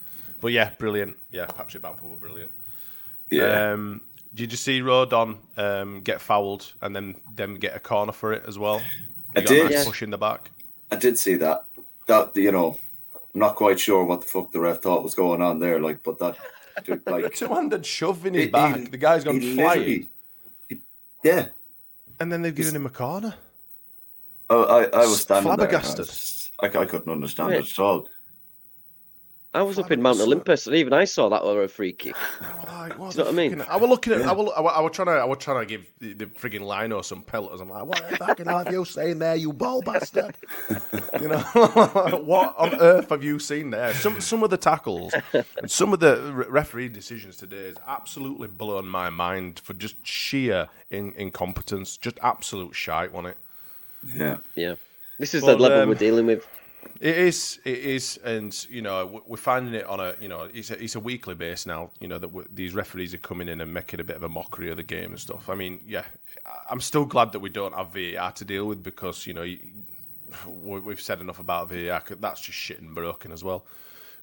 [0.40, 1.16] But yeah, brilliant.
[1.30, 2.50] Yeah, Patrick Bamford were brilliant.
[3.30, 3.72] Yeah.
[3.72, 4.00] Um,
[4.34, 8.44] did you see Rodon um, get fouled and then them get a corner for it
[8.46, 8.80] as well?
[9.36, 9.64] I got did.
[9.64, 9.84] nice Yeah.
[9.84, 10.50] push in the back.
[10.90, 11.66] I did see that.
[12.11, 12.77] That you know,
[13.14, 15.79] I'm not quite sure what the fuck the ref thought was going on there.
[15.81, 16.37] Like, but that,
[16.85, 18.77] dude, like, Two-handed shove in his he- back.
[18.77, 19.79] he- the guy's gone he flying.
[19.79, 20.11] literally-
[20.68, 20.81] he-
[21.23, 21.46] yeah.
[22.18, 23.35] And then they've given him a corner.
[24.51, 25.99] Oh, I, I was standing I Flabbergasted.
[26.01, 27.61] was just- I, I couldn't understand Wait.
[27.61, 28.09] it at all.
[29.52, 32.14] I was up in Mount Olympus, and even I saw that over a free kick.
[32.66, 33.60] Like, what Do you know what I mean?
[33.62, 34.22] I was looking at.
[34.22, 35.12] I was, I was, I was trying to.
[35.12, 37.60] I was trying to give the, the frigging Lino some pelters.
[37.60, 40.36] I'm like, what the fucking hell have you seen there, you ball bastard?
[41.20, 41.40] you know,
[42.24, 43.92] what on earth have you seen there?
[43.94, 48.46] Some some of the tackles and some of the re- referee decisions today has absolutely
[48.46, 53.36] blown my mind for just sheer in, incompetence, just absolute shite on it.
[54.14, 54.36] Yeah.
[54.54, 54.76] Yeah,
[55.18, 56.46] this is Well, the level um, we're dealing with.
[57.01, 60.71] It is, it is, and you know we're finding it on a, you know, it's
[60.71, 61.90] a, it's a weekly base now.
[61.99, 64.71] You know that these referees are coming in and making a bit of a mockery
[64.71, 65.49] of the game and stuff.
[65.49, 66.05] I mean, yeah,
[66.71, 69.43] I'm still glad that we don't have VAR to deal with because you know
[70.47, 72.03] we- we've said enough about VAR.
[72.21, 73.64] That's just shit and broken as well.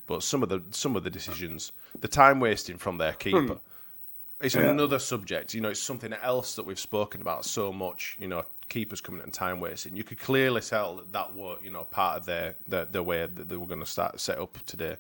[0.06, 4.46] But some of the some of the decisions, the time wasting from their keeper, hmm.
[4.46, 4.70] it's Yeah.
[4.70, 5.54] another subject.
[5.56, 8.18] You know, it's something else that we've spoken about so much.
[8.20, 9.96] You know, keepers coming and time wasting.
[9.96, 13.50] You could clearly tell that that were you know part of their their way that
[13.50, 14.98] they were going to start set up today.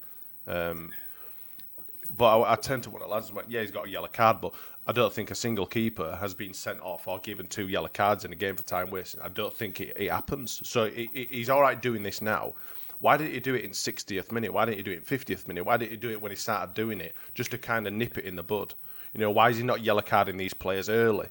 [0.47, 0.91] Um,
[2.15, 3.31] but I, I tend to want to lads.
[3.49, 4.53] Yeah, he's got a yellow card, but
[4.85, 8.23] I don't think a single keeper has been sent off or given two yellow cards
[8.23, 9.19] in a game for time wasting.
[9.21, 10.61] I don't think it, it happens.
[10.67, 12.53] So it, it, he's all right doing this now.
[12.99, 14.51] Why didn't he do it in 60th minute?
[14.51, 15.65] Why didn't he do it in 50th minute?
[15.65, 18.17] Why didn't he do it when he started doing it just to kind of nip
[18.17, 18.73] it in the bud?
[19.13, 21.27] You know, why is he not yellow carding these players early?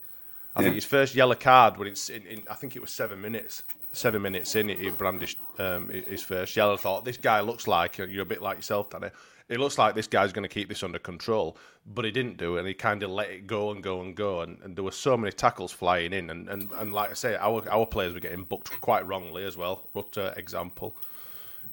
[0.57, 3.21] I think his first yellow card when it's in, in I think it was seven
[3.21, 3.62] minutes.
[3.92, 6.77] Seven minutes in, he brandished um, his first yellow.
[6.77, 9.09] Thought this guy looks like you're a bit like yourself, Danny.
[9.49, 11.57] It looks like this guy's going to keep this under control,
[11.95, 14.14] but he didn't do it, and he kind of let it go and go and
[14.14, 14.40] go.
[14.40, 17.37] And, and there were so many tackles flying in, and, and, and like I say,
[17.37, 19.88] our our players were getting booked quite wrongly as well.
[19.95, 20.97] Rutter example.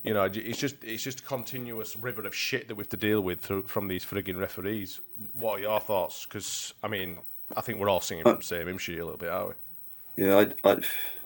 [0.04, 2.98] You know, it's just it's just a continuous river of shit that we have to
[2.98, 5.00] deal with through, from these frigging referees.
[5.40, 6.26] What are your thoughts?
[6.26, 7.20] Because I mean,
[7.56, 9.48] I think we're all singing uh, from the same hymn sheet a little bit, are
[9.48, 9.54] we?
[10.16, 10.78] Yeah, I, I,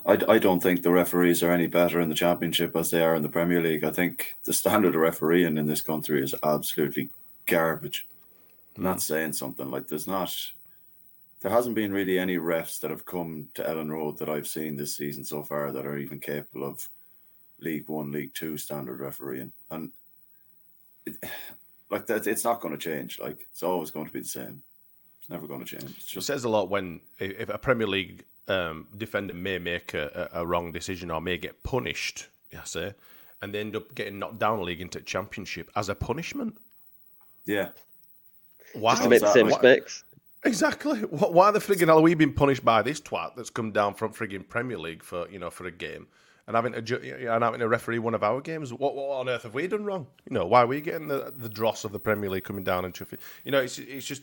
[0.06, 3.14] I, I don't think the referees are any better in the championship as they are
[3.14, 3.84] in the Premier League.
[3.84, 7.10] I think the standard of refereeing in this country is absolutely
[7.46, 8.06] garbage.
[8.76, 9.00] I'm not hmm.
[9.00, 10.34] saying something like there's not.
[11.40, 14.76] There hasn't been really any refs that have come to Elland Road that I've seen
[14.76, 16.88] this season so far that are even capable of
[17.60, 19.90] League One, League Two standard refereeing, and
[21.06, 21.16] it,
[21.90, 23.18] like that, it's not going to change.
[23.18, 24.62] Like it's always going to be the same.
[25.28, 25.94] It's never going to change.
[25.98, 29.92] It's It says a lot when if if a Premier League um, defender may make
[29.92, 32.26] a, a, a wrong decision or may get punished,
[32.58, 32.94] I say,
[33.42, 36.56] and they end up getting knocked down a league into championship as a punishment.
[37.44, 37.68] yeah.
[38.74, 38.92] Why?
[38.92, 40.04] Just to make the same Why- mistakes.
[40.44, 41.00] Exactly.
[41.00, 44.12] Why the frigging hell are we being punished by this twat that's come down from
[44.14, 46.06] frigging Premier League for you know for a game
[46.46, 48.72] and having to ju- and having to referee one of our games?
[48.72, 50.06] What, what on earth have we done wrong?
[50.30, 52.84] You know why are we getting the the dross of the Premier League coming down
[52.84, 53.18] and chuffing?
[53.44, 54.22] You know it's it's just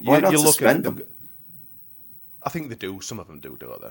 [0.00, 1.02] Why not look at- them?
[2.42, 3.00] I think they do.
[3.00, 3.90] Some of them do, don't they?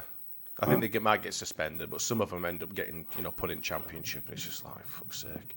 [0.62, 3.24] I think they get, might get suspended, but some of them end up getting, you
[3.24, 5.56] know, put in championship, and it's just like, fuck's sake,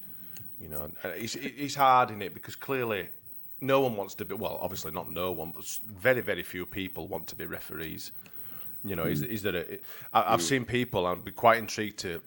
[0.60, 0.88] you know.
[1.04, 3.08] It's it's hard in it because clearly,
[3.60, 4.34] no one wants to be.
[4.34, 8.12] Well, obviously not no one, but very very few people want to be referees.
[8.84, 9.30] You know, is hmm.
[9.30, 9.56] is there?
[9.56, 9.78] A,
[10.12, 10.46] I, I've hmm.
[10.46, 11.06] seen people.
[11.06, 12.20] I'd be quite intrigued to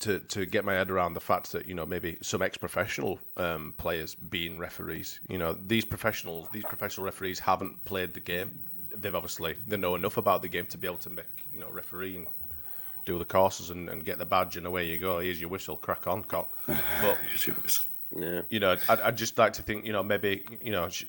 [0.00, 3.74] to to get my head around the fact that you know maybe some ex-professional um,
[3.78, 5.20] players being referees.
[5.28, 8.50] You know, these professionals, these professional referees haven't played the game.
[8.94, 11.68] They've obviously they know enough about the game to be able to make you know
[11.70, 12.26] referee and
[13.06, 15.18] do the courses and, and get the badge and away you go.
[15.20, 16.56] Here's your whistle, crack on, cock.
[17.02, 17.18] But
[18.16, 18.42] Yeah.
[18.50, 21.04] you know, I'd, I'd just like to think, you know, maybe, you know, sh-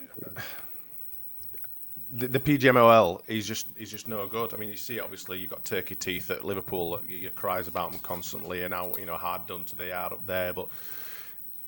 [2.11, 4.53] the, the PGMOL is just is just no good.
[4.53, 6.99] I mean, you see, obviously, you've got Turkey Teeth at Liverpool.
[7.07, 10.25] You cries about them constantly, and how you know hard done to they are up
[10.25, 10.53] there.
[10.53, 10.67] But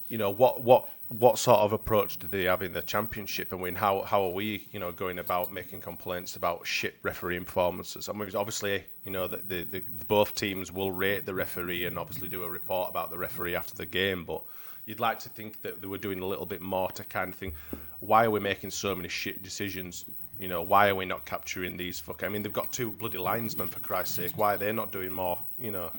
[0.09, 3.53] you know, what what what sort of approach do they have in the championship?
[3.53, 7.45] I mean, how how are we, you know, going about making complaints about shit refereeing
[7.45, 8.09] performances?
[8.09, 11.97] I mean, obviously, you know, the, the, the both teams will rate the referee and
[11.97, 14.41] obviously do a report about the referee after the game, but
[14.85, 17.35] you'd like to think that they were doing a little bit more to kind of
[17.35, 17.53] think,
[18.01, 20.05] why are we making so many shit decisions?
[20.39, 22.23] You know, why are we not capturing these fuck?
[22.23, 24.31] I mean, they've got two bloody linesmen for Christ's sake.
[24.35, 25.39] Why are they not doing more?
[25.59, 25.91] You know,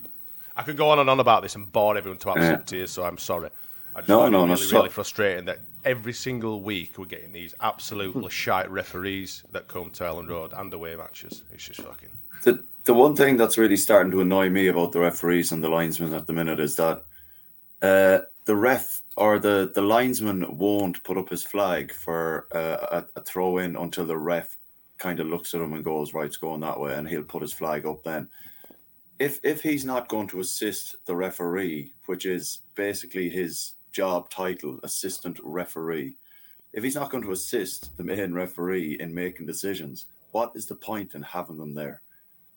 [0.57, 2.65] I could go on and on about this and bore everyone to absolute yeah.
[2.65, 2.91] tears.
[2.91, 3.51] So I'm sorry.
[3.95, 7.33] I just no, no, it no, really, really frustrating that every single week we're getting
[7.33, 11.43] these absolutely shite referees that come to Elland Road and away matches.
[11.53, 12.09] It's just fucking.
[12.43, 15.69] the the one thing that's really starting to annoy me about the referees and the
[15.69, 17.05] linesmen at the minute is that
[17.81, 23.23] uh, the ref or the the linesman won't put up his flag for a, a
[23.23, 24.57] throw in until the ref
[24.99, 27.43] kind of looks at him and goes, "Right, it's going that way," and he'll put
[27.43, 28.29] his flag up then.
[29.19, 34.81] If if he's not going to assist the referee, which is basically his job title,
[34.83, 36.17] assistant referee,
[36.73, 40.75] if he's not going to assist the main referee in making decisions, what is the
[40.75, 42.03] point in having them there?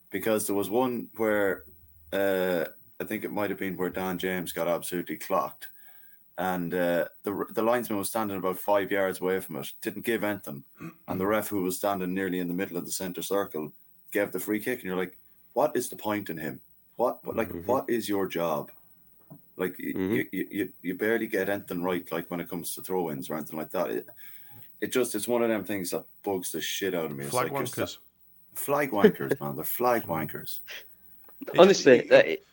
[0.09, 1.63] Because there was one where
[2.11, 2.65] uh,
[2.99, 5.67] I think it might have been where Dan James got absolutely clocked,
[6.37, 10.23] and uh, the the linesman was standing about five yards away from it, didn't give
[10.23, 10.63] anything,
[11.07, 13.71] and the ref who was standing nearly in the middle of the center circle
[14.11, 15.17] gave the free kick, and you're like,
[15.53, 16.59] what is the point in him?
[16.95, 18.71] What what- like what is your job?
[19.55, 22.81] Like y you, you, you you barely get anything right, like when it comes to
[22.83, 23.89] throw-ins or anything like that.
[23.89, 24.07] It,
[24.81, 27.23] it just it's one of them things that bugs the shit out of me.
[27.23, 27.97] It's Flag like, just wankers.
[27.97, 27.97] that-
[28.59, 29.55] flag wankers, man.
[29.55, 30.59] They're flag wankers.
[31.57, 32.45] Honestly, uh, it-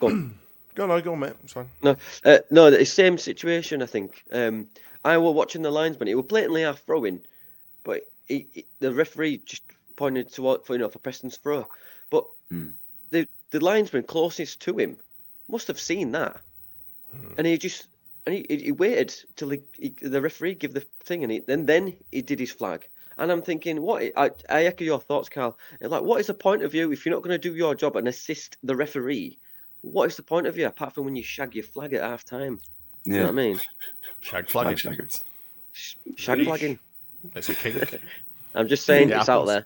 [0.76, 0.88] go on.
[0.88, 1.32] Go on, no, go on, mate.
[1.44, 1.70] It's fine.
[1.82, 3.82] No, uh, no, the same situation.
[3.82, 4.22] I think.
[4.32, 4.68] Um,
[5.04, 6.08] I were watching the linesman.
[6.08, 7.20] It was blatantly half throwing,
[7.84, 9.62] but he, he- the referee just
[9.96, 11.66] pointed to for you know for Preston's throw.
[12.10, 12.70] But Hmm.
[13.10, 14.98] the the linesman closest to him
[15.48, 16.40] must have seen that,
[17.38, 17.86] and he just
[18.26, 21.42] and he, he he waited till he, he, the referee give the thing, and he,
[21.48, 22.88] and then he did his flag.
[23.18, 24.02] And I'm thinking, what?
[24.16, 25.58] I, I echo your thoughts, Carl.
[25.80, 27.96] Like, what is the point of you if you're not going to do your job
[27.96, 29.38] and assist the referee?
[29.82, 32.24] What is the point of you apart from when you shag your flag at half
[32.24, 32.60] time?
[33.04, 33.60] You know Yeah, what I mean?
[34.20, 34.78] Shag flag flagging.
[34.78, 35.22] shaggers.
[36.16, 36.78] Shag flagging.
[37.34, 38.00] It's a kink.
[38.54, 39.64] I'm just saying It it's out there.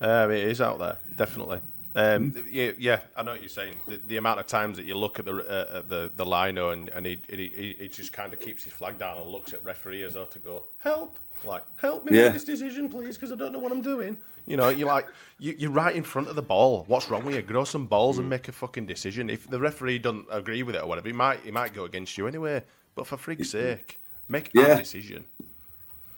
[0.00, 1.60] Um, it is out there, definitely.
[1.94, 3.74] Um, yeah, yeah, I know what you're saying.
[3.88, 6.70] The, the amount of times that you look at the uh, at the the lino
[6.70, 9.64] and, and he, he he just kind of keeps his flag down and looks at
[9.64, 12.24] referee as though to go help, like help me Yeah.
[12.24, 14.16] make this decision, please, because I don't know what I'm doing.
[14.46, 15.06] You know, you're like
[15.40, 16.84] you, you're right in front of the ball.
[16.86, 17.42] What's wrong with you?
[17.42, 19.28] Grow some balls and make a fucking decision.
[19.28, 22.16] If the referee doesn't agree with it or whatever, he might he might go against
[22.16, 22.62] you anyway.
[22.94, 23.98] But for freak's sake,
[24.28, 24.74] make Yeah.
[24.74, 25.24] a decision.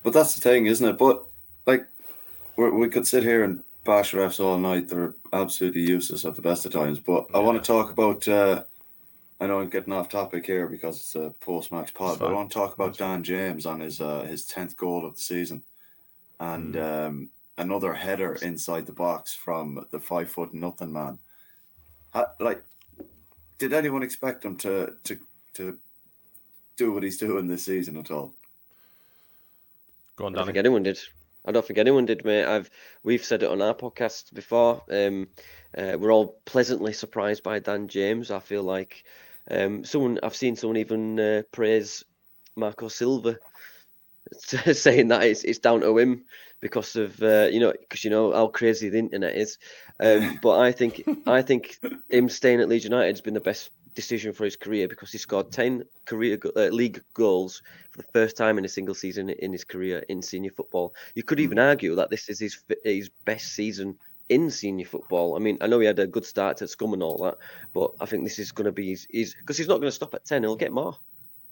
[0.03, 0.99] But that's the thing, isn't it?
[0.99, 1.25] But
[1.67, 1.87] like,
[2.57, 4.89] we could sit here and bash refs all night.
[4.89, 6.99] They're absolutely useless at the best of times.
[6.99, 8.27] But I want to talk about.
[8.27, 8.65] Uh,
[9.41, 12.51] I know I'm getting off topic here because it's a post-match pod, but I want
[12.51, 15.65] to talk about Dan James on his uh, his tenth goal of the season,
[16.39, 21.19] and um, another header inside the box from the five foot nothing man.
[22.11, 22.63] Ha- like,
[23.59, 25.19] did anyone expect him to to
[25.55, 25.77] to
[26.77, 28.33] do what he's doing this season at all?
[30.15, 31.01] Go on, I don't think anyone did.
[31.45, 32.45] I don't think anyone did, mate.
[32.45, 32.71] I've
[33.03, 34.83] we've said it on our podcast before.
[34.91, 35.29] Um,
[35.77, 38.31] uh, we're all pleasantly surprised by Dan James.
[38.31, 39.05] I feel like
[39.51, 42.05] um, someone I've seen someone even uh, praise
[42.55, 43.39] Marco Silva,
[44.39, 46.25] saying that it's it's down to him
[46.61, 49.59] because of uh, you know because you know how crazy the internet is.
[49.99, 51.79] Um, but I think I think
[52.09, 55.19] him staying at Leeds United has been the best decision for his career because he
[55.19, 59.29] scored ten career go- uh, league goals for the first time in a single season
[59.31, 60.95] in his career in senior football.
[61.15, 63.97] You could even argue that this is his his best season
[64.29, 65.37] in senior football.
[65.37, 67.37] I mean, I know he had a good start at Scum and all that,
[67.75, 70.15] but I think this is going to be his because he's not going to stop
[70.15, 70.43] at ten.
[70.43, 70.97] He'll get more.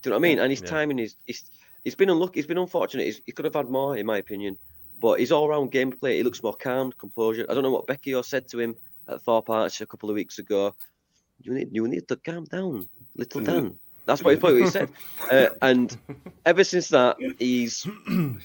[0.03, 0.39] Do you know what I mean?
[0.39, 1.51] And his timing is he's,
[1.85, 2.39] he's been unlucky.
[2.39, 3.05] He's been unfortunate.
[3.05, 4.57] He's, he could have had more, in my opinion.
[4.99, 7.47] But his all-round gameplay, he looks more calm, composure.
[7.49, 8.77] I don't know what Becchio said to him
[9.09, 10.75] at Thorpe Arch a couple of weeks ago.
[11.43, 13.77] You need, you need to calm down, little Dan.
[14.07, 14.89] That's what he, what he said.
[15.31, 15.97] Uh, and
[16.45, 17.87] ever since that, he's.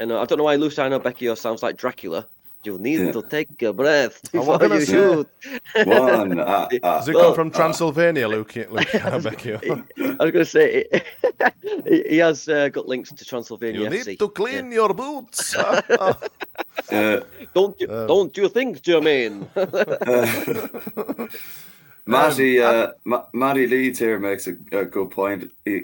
[0.00, 2.24] And I don't know why Luciano Becchio sounds like Dracula.
[2.62, 3.12] You need Yeah.
[3.12, 5.28] to take a breath before you say- shoot.
[5.86, 6.68] One, uh, uh,
[6.98, 8.54] Does it Well, come from Transylvania, Luke?
[8.70, 8.86] Luke
[9.26, 9.58] Becchio?
[10.20, 10.86] I was going to say
[11.84, 14.06] he, he has uh, got links to Transylvania You FC.
[14.06, 14.74] need to clean Yeah.
[14.86, 15.56] your boots.
[15.56, 16.12] uh,
[17.54, 19.48] Don't you, Um, don't you think, Jermaine?
[22.08, 25.50] Matty, uh, Ma- Matty Leeds here makes a, a good point.
[25.64, 25.82] He,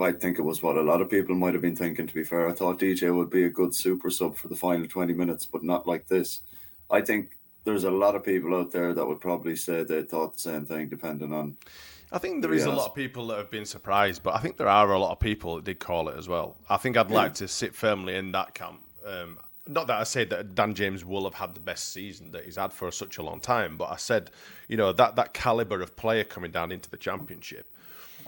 [0.00, 2.06] I think it was what a lot of people might have been thinking.
[2.06, 4.86] To be fair, I thought DJ would be a good super sub for the final
[4.86, 6.40] twenty minutes, but not like this.
[6.90, 10.34] I think there's a lot of people out there that would probably say they thought
[10.34, 11.56] the same thing, depending on
[12.12, 14.56] I think there is a lot of people that have been surprised, but I think
[14.56, 16.56] there are a lot of people that did call it as well.
[16.68, 18.80] I think I'd like to sit firmly in that camp.
[19.04, 22.44] Um, not that I say that Dan James will have had the best season that
[22.44, 24.30] he's had for such a long time, but I said,
[24.68, 27.66] you know, that that caliber of player coming down into the championship.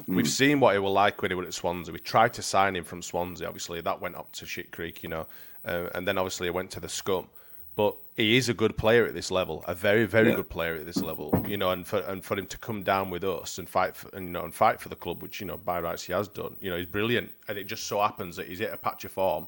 [0.08, 0.16] Mm.
[0.16, 1.92] We've seen what he was like when he was at Swansea.
[1.92, 3.46] We tried to sign him from Swansea.
[3.46, 5.26] Obviously, that went up to Shit Creek, you know,
[5.64, 7.28] uh, and then obviously he went to the Scum.
[7.76, 10.36] But he is a good player at this level, a very, very yeah.
[10.36, 11.70] good player at this level, you know.
[11.70, 14.32] And for and for him to come down with us and fight, for, and you
[14.32, 16.70] know, and fight for the club, which you know by rights he has done, you
[16.70, 17.30] know, he's brilliant.
[17.46, 19.46] And it just so happens that he's hit a patch of form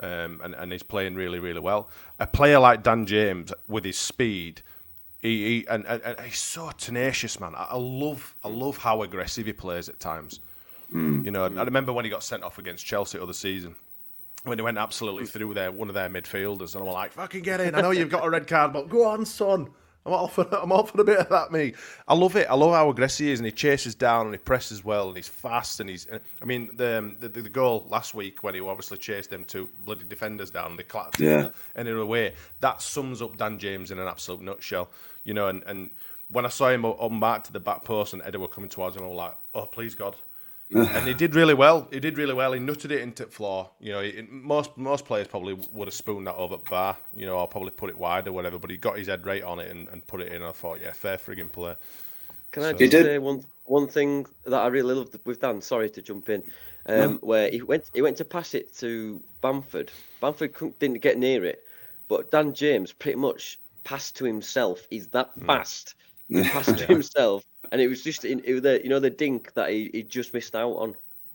[0.00, 1.88] um, and, and he's playing really, really well.
[2.18, 4.62] A player like Dan James with his speed,
[5.20, 7.54] he, he and, and, and, he's so tenacious, man.
[7.54, 10.40] I, I, love, I love how aggressive he plays at times.
[10.92, 11.24] Mm.
[11.24, 13.74] You know, I remember when he got sent off against Chelsea other season
[14.46, 17.60] when he went absolutely through their one of their midfielders, and I'm like, "Fucking get
[17.60, 17.74] in!
[17.74, 19.68] I know you've got a red card, but go on, son."
[20.06, 21.74] I'm all for I'm all for a bit of that, me.
[22.06, 22.46] I love it.
[22.48, 25.16] I love how aggressive he is, and he chases down and he presses well, and
[25.16, 26.06] he's fast, and he's.
[26.40, 29.68] I mean, the um, the, the goal last week when he obviously chased them two
[29.84, 31.48] bloody defenders down, and they clattered yeah.
[31.74, 34.88] and in a way that sums up Dan James in an absolute nutshell.
[35.24, 35.90] You know, and and
[36.30, 38.96] when I saw him on back to the back post and Eddie were coming towards
[38.96, 40.14] him, I was like, oh please God,
[40.74, 41.88] and he did really well.
[41.92, 42.52] He did really well.
[42.52, 43.70] He nutted it into the floor.
[43.80, 47.38] You know, he, most most players probably would have spooned that over bar, you know,
[47.38, 48.58] or probably put it wide or whatever.
[48.58, 50.42] But he got his head right on it and, and put it in.
[50.42, 51.74] I thought, yeah, fair frigging play.
[52.50, 55.60] Can I just say one one thing that I really loved with Dan?
[55.60, 56.42] Sorry to jump in,
[56.86, 57.18] um, no.
[57.20, 59.92] where he went he went to pass it to Bamford.
[60.20, 61.62] Bamford didn't get near it,
[62.08, 64.86] but Dan James pretty much passed to himself.
[64.90, 65.46] He's that hmm.
[65.46, 65.94] fast.
[66.28, 69.10] He passed to himself and it was just in, it was the you know the
[69.10, 70.94] dink that he, he just missed out on.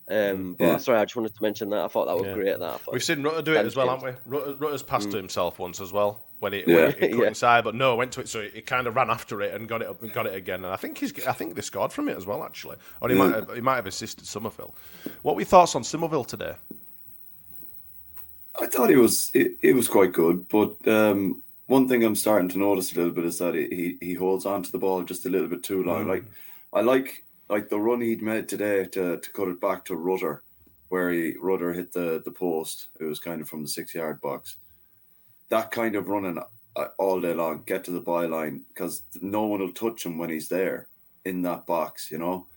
[0.10, 0.78] Um, but yeah.
[0.78, 1.86] sorry, I just wanted to mention that.
[1.86, 2.34] I thought that was yeah.
[2.34, 2.60] great.
[2.60, 4.38] That we've seen Rutter do it as well, haven't we?
[4.38, 5.12] Rutter, Rutter's passed mm.
[5.12, 6.76] to himself once as well when he, yeah.
[6.76, 9.42] when he, cut inside, but no, went to it, so he, kind of ran after
[9.42, 10.66] it and got it up and got it again.
[10.66, 13.16] And I think he's I think they scored from it as well, actually, or he
[13.16, 14.76] might have, he might have assisted Summerville.
[15.22, 16.56] What were your thoughts on Summerville today?
[18.60, 22.50] I thought he was it, it was quite good, but um, one thing I'm starting
[22.50, 25.26] to notice a little bit is that he he holds on to the ball just
[25.26, 26.04] a little bit too long.
[26.04, 26.10] Mm.
[26.10, 26.26] Like
[26.74, 30.44] I like like the run he'd made today to, to cut it back to Rutter,
[30.90, 32.90] where he Rutter hit the the post.
[33.00, 34.58] It was kind of from the six yard box.
[35.48, 36.40] That kind of running
[36.76, 40.30] uh, all day long, get to the byline because no one will touch him when
[40.30, 40.90] he's there
[41.24, 42.48] in that box, you know.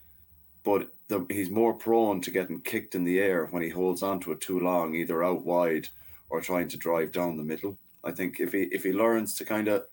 [0.63, 4.33] But the, he's more prone to getting kicked in the air when he holds onto
[4.33, 5.87] it too long, either out wide
[6.29, 7.77] or trying to drive down the middle.
[8.05, 9.85] I think if he if he learns to kind of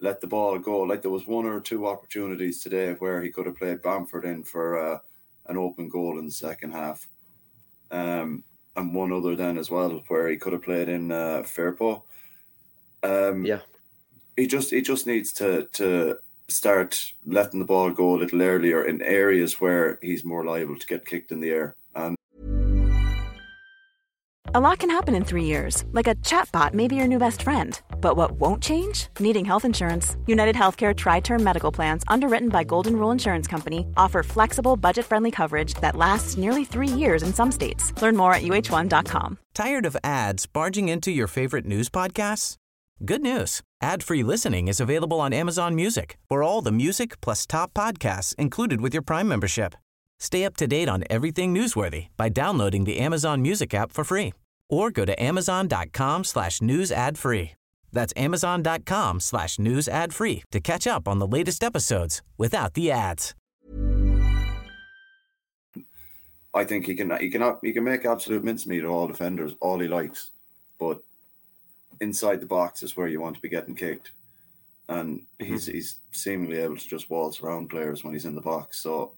[0.00, 3.46] let the ball go, like there was one or two opportunities today where he could
[3.46, 4.98] have played Bamford in for uh,
[5.46, 7.06] an open goal in the second half,
[7.90, 8.42] um,
[8.76, 12.02] and one other then as well where he could have played in uh, Firpo.
[13.02, 13.60] Um, yeah,
[14.36, 16.16] he just he just needs to to
[16.48, 20.86] start letting the ball go a little earlier in areas where he's more liable to
[20.86, 21.76] get kicked in the air.
[21.94, 22.16] And
[24.54, 27.42] a lot can happen in three years, like a chatbot may be your new best
[27.42, 27.80] friend.
[28.00, 29.06] But what won't change?
[29.20, 30.16] Needing health insurance.
[30.26, 35.06] United Healthcare Tri Term Medical Plans, underwritten by Golden Rule Insurance Company, offer flexible, budget
[35.06, 37.92] friendly coverage that lasts nearly three years in some states.
[38.02, 39.38] Learn more at uh1.com.
[39.54, 42.56] Tired of ads barging into your favorite news podcasts?
[43.04, 47.46] Good news ad free listening is available on Amazon Music for all the music plus
[47.46, 49.74] top podcasts included with your Prime membership.
[50.18, 54.34] Stay up to date on everything newsworthy by downloading the Amazon Music app for free
[54.70, 57.52] or go to amazon.com slash news ad free.
[57.92, 62.90] That's amazon.com slash news ad free to catch up on the latest episodes without the
[62.90, 63.34] ads.
[66.52, 69.78] I think he can he can he can make absolute mincemeat of all defenders, all
[69.78, 70.32] he likes,
[70.80, 71.00] but
[72.00, 74.10] inside the box is where you want to be getting kicked,
[74.88, 75.74] and he's mm-hmm.
[75.74, 78.80] he's seemingly able to just waltz around players when he's in the box.
[78.80, 79.12] So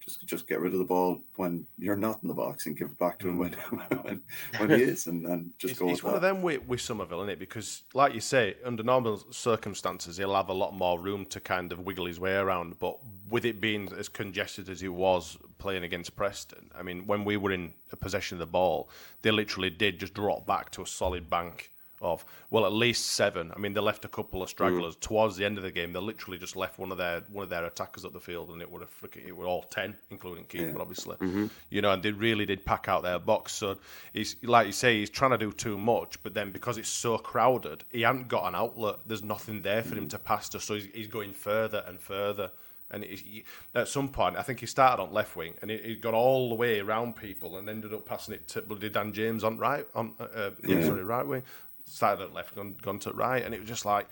[0.00, 2.88] just just get rid of the ball when you're not in the box and give
[2.88, 3.38] it back to him mm.
[3.80, 4.22] when when,
[4.58, 5.88] when he is, and then just it's, go.
[5.88, 6.16] It's one that.
[6.16, 7.38] of them with, with Summerville, isn't it?
[7.38, 11.72] Because, like you say, under normal circumstances, he'll have a lot more room to kind
[11.72, 12.78] of wiggle his way around.
[12.78, 17.24] But with it being as congested as it was playing against Preston, I mean, when
[17.24, 18.88] we were in possession of the ball,
[19.22, 23.52] they literally did just drop back to a solid bank of well at least seven.
[23.54, 25.00] I mean, they left a couple of stragglers mm.
[25.00, 25.92] towards the end of the game.
[25.92, 28.62] They literally just left one of their one of their attackers at the field, and
[28.62, 30.80] it would have it were all ten, including Keeper, yeah.
[30.80, 31.16] obviously.
[31.16, 31.46] Mm-hmm.
[31.70, 33.52] You know, and they really did pack out their box.
[33.52, 33.78] So
[34.12, 37.18] he's like you say, he's trying to do too much, but then because it's so
[37.18, 38.96] crowded, he hasn't got an outlet.
[39.06, 39.98] There's nothing there for mm.
[39.98, 42.50] him to pass to, so he's, he's going further and further.
[42.92, 43.44] And he,
[43.76, 46.56] at some point, I think he started on left wing, and he, got all the
[46.56, 50.12] way around people, and ended up passing it to bloody Dan James on right, on
[50.18, 50.84] uh, uh yeah.
[50.84, 51.42] sorry, right wing
[51.90, 54.08] started at left, gone, gone to right, and it was just like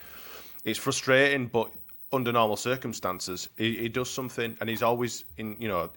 [0.65, 1.47] it's frustrating.
[1.47, 1.71] But
[2.13, 5.57] under normal circumstances, he, he does something, and he's always in.
[5.59, 5.91] You know,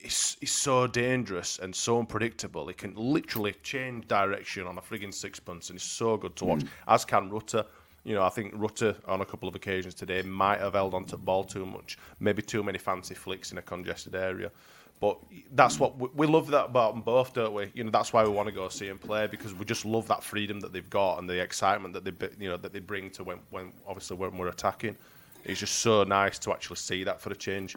[0.00, 2.66] he's, he's so dangerous and so unpredictable.
[2.68, 6.60] He can literally change direction on a frigging sixpence, and he's so good to watch.
[6.60, 6.68] Mm.
[6.88, 7.64] As can Rutter.
[8.04, 11.10] You know, I think Rutter on a couple of occasions today might have held onto
[11.10, 14.52] the ball too much, maybe too many fancy flicks in a congested area.
[15.00, 15.18] But
[15.52, 17.70] that's what we, we love that about them both, don't we?
[17.74, 20.08] You know, that's why we want to go see them play because we just love
[20.08, 23.10] that freedom that they've got and the excitement that they, you know, that they bring
[23.10, 24.96] to when, when obviously when we're attacking.
[25.44, 27.76] It's just so nice to actually see that for a change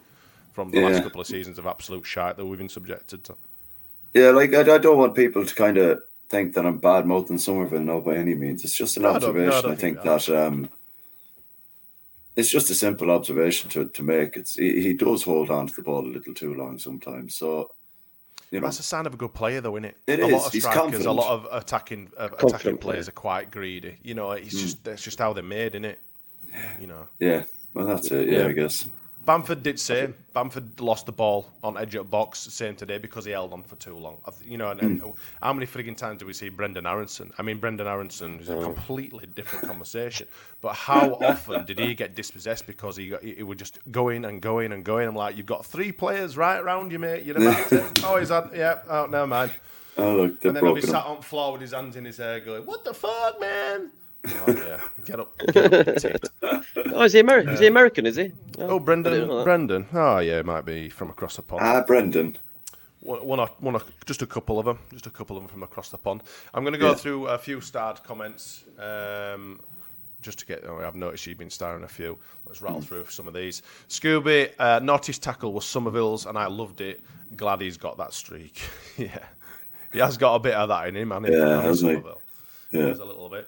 [0.54, 3.36] from the last couple of seasons of absolute shite that we've been subjected to.
[4.14, 7.38] Yeah, like I, I don't want people to kind of think that I'm bad mouthing
[7.38, 8.64] Summerville, no, by any means.
[8.64, 9.62] It's just an No, I don't- no, I observation.
[9.64, 10.22] don't I think think that.
[10.26, 10.70] that um,
[12.40, 14.38] it's just a simple observation to, to make.
[14.38, 17.36] It's he, he does hold on to the ball a little too long sometimes.
[17.36, 17.72] So
[18.52, 19.98] you know, That's a sign of a good player, though, isn't it?
[20.08, 20.32] It a is.
[20.32, 23.10] lot of He's strikers, a lot of attacking uh, attacking players player.
[23.10, 23.98] are quite greedy.
[24.02, 26.00] You know, it's just that's just how they're made, isn't it?
[26.82, 27.08] You know.
[27.20, 27.44] yeah.
[27.76, 28.28] Well, that's it.
[28.30, 28.48] Yeah, Yeah.
[28.48, 28.88] I guess.
[29.26, 30.16] Bamford did same.
[30.34, 33.76] Bamford lost the ball on edge of box same today because he held on for
[33.76, 34.18] too long.
[34.44, 35.10] You know, and, and hmm.
[35.42, 37.32] how many frigging times do we see Brenden Aronson?
[37.38, 38.62] I mean, Brenden Aronson is a oh.
[38.62, 40.28] completely different conversation.
[40.62, 44.26] But how often did he get dispossessed because he got, he, would just go in
[44.26, 45.08] and go in and going?
[45.08, 47.24] I'm like, you've got three players right around you, mate.
[47.24, 47.90] You're about to.
[48.04, 48.50] Oh, he's had.
[48.56, 48.80] Yeah.
[48.90, 49.52] Oh, never mind.
[49.98, 52.18] Oh look, And then he'll be sat on the floor with his hands in his
[52.18, 53.92] hair, going, "What the fuck, man?"
[54.28, 56.30] Oh, yeah, get up, get up, tit.
[56.94, 57.54] Oh, is he American?
[57.54, 58.06] is he American?
[58.06, 58.32] Is he?
[58.58, 59.46] Oh, I didn't Brenden.
[59.46, 59.86] Brenden.
[59.94, 61.62] Oh, yeah, it might be from across the pond.
[61.64, 62.36] Ah, Brenden.
[63.02, 65.48] One, one, or, one or, just a couple of them, just a couple of them
[65.50, 66.22] from across the pond.
[66.54, 66.96] I'm going to go Yeah.
[66.96, 69.62] through a few starred comments, um,
[70.22, 70.66] just to get.
[70.68, 72.18] Oh, I've noticed you've been starring a few.
[72.46, 72.66] Let's Hmm.
[72.66, 73.62] rattle through some of these.
[73.88, 77.00] Scooby, uh, naughtiest tackle was Summerville's, and I loved it.
[77.38, 78.62] Glad he's got that streak.
[78.98, 79.20] yeah,
[79.94, 81.34] he has got a bit of that in him, hasn't he?
[81.34, 81.96] Yeah, hasn't he?
[81.98, 82.22] Summerville.
[82.72, 82.82] Yeah.
[82.82, 83.48] There's a little bit.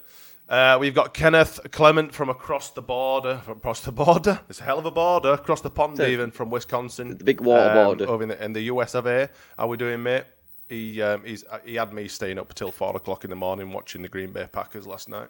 [0.52, 3.38] Uh, we've got Kenneth Clement from across the border.
[3.46, 4.42] From across the border?
[4.50, 5.32] It's a hell of a border.
[5.32, 7.18] Across the pond, So- even from Wisconsin.
[7.18, 8.06] The big water border.
[8.10, 9.30] Over in the, in the US of A.
[9.58, 10.26] How we doing, mate?
[10.68, 13.72] He um, he's, uh, he had me staying up till four o'clock in the morning
[13.72, 15.30] watching the Green Bay Packers last night.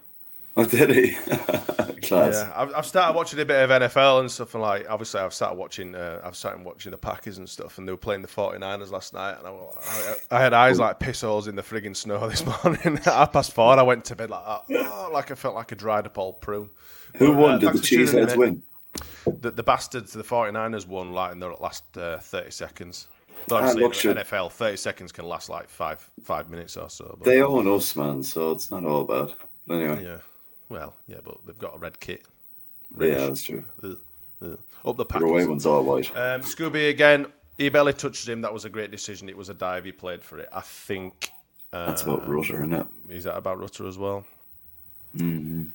[0.57, 1.15] Oh, did he?
[2.12, 5.34] Yeah, I've, I've started watching a bit of NFL and stuff, and like obviously I've
[5.34, 8.28] started watching uh, I've started watching the Packers and stuff, and they were playing the
[8.28, 11.95] 49ers last night, and I, I, I had eyes like piss holes in the frigging
[11.95, 12.97] snow this morning.
[12.97, 15.72] At half past four, I went to bed like that, oh, like I felt like
[15.72, 16.70] a dried up old prune.
[17.18, 17.51] Who But, won?
[17.51, 18.64] uh, Did the thanks for tuning in, Cheeseheads win?
[19.41, 23.07] The, the bastards, the 49ers won like in the last uh, 30 seconds.
[23.47, 27.16] But obviously, in the NFL, 30 seconds can last like five five minutes or so.
[27.18, 28.22] But, They own us, man.
[28.24, 29.34] So it's not all bad.
[29.66, 30.18] But anyway, yeah,
[30.72, 32.24] well, yeah, but they've got a red kit.
[32.99, 33.63] yeah, that's true.
[33.84, 33.97] Ugh,
[34.43, 34.59] ugh.
[34.86, 35.22] Up the pack.
[35.22, 36.09] away one's all white.
[36.15, 37.28] Um, Scooby again.
[37.57, 38.41] He barely touched him.
[38.41, 39.30] That was a great decision.
[39.30, 39.86] It was a dive.
[39.86, 40.49] He played for it.
[40.51, 41.32] I think.
[41.72, 42.88] Uh, That's about Rutter, isn't it?
[43.09, 44.26] Is that about Rutter as well?
[45.15, 45.65] Mm-hmm.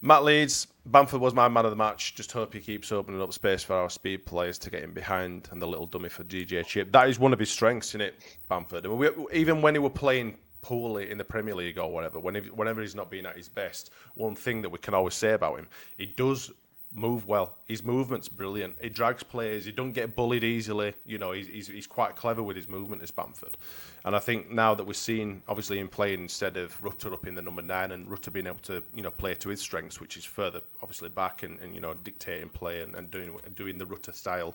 [0.00, 0.66] Matt Leeds.
[0.84, 2.14] Bamford was my man of the match.
[2.16, 5.48] Just hope he keeps opening up space for our speed players to get in behind
[5.52, 6.90] and the little dummy for DJ Chip.
[6.90, 8.14] That is one of his strengths, isn't it,
[8.48, 8.84] Bamford?
[8.84, 12.18] I mean, we, even when he were playing poorly in the Premier League or whatever,
[12.18, 15.14] when he, whenever he's not being at his best, one thing that we can always
[15.14, 16.50] say about him, he does
[16.94, 17.56] move well.
[17.68, 18.76] His movement's brilliant.
[18.80, 19.64] He drags players.
[19.64, 20.92] He don't get bullied easily.
[21.06, 23.56] You know, he's, he's, he's quite clever with his movement as Bamford.
[24.04, 27.34] And I think now that we're seeing, obviously, him playing instead of Rutter up in
[27.34, 30.18] the number nine and Rutter being able to, you know, play to his strengths, which
[30.18, 33.86] is further, obviously, back and, and you know, dictating play and, and doing doing the
[33.86, 34.54] Rutter style.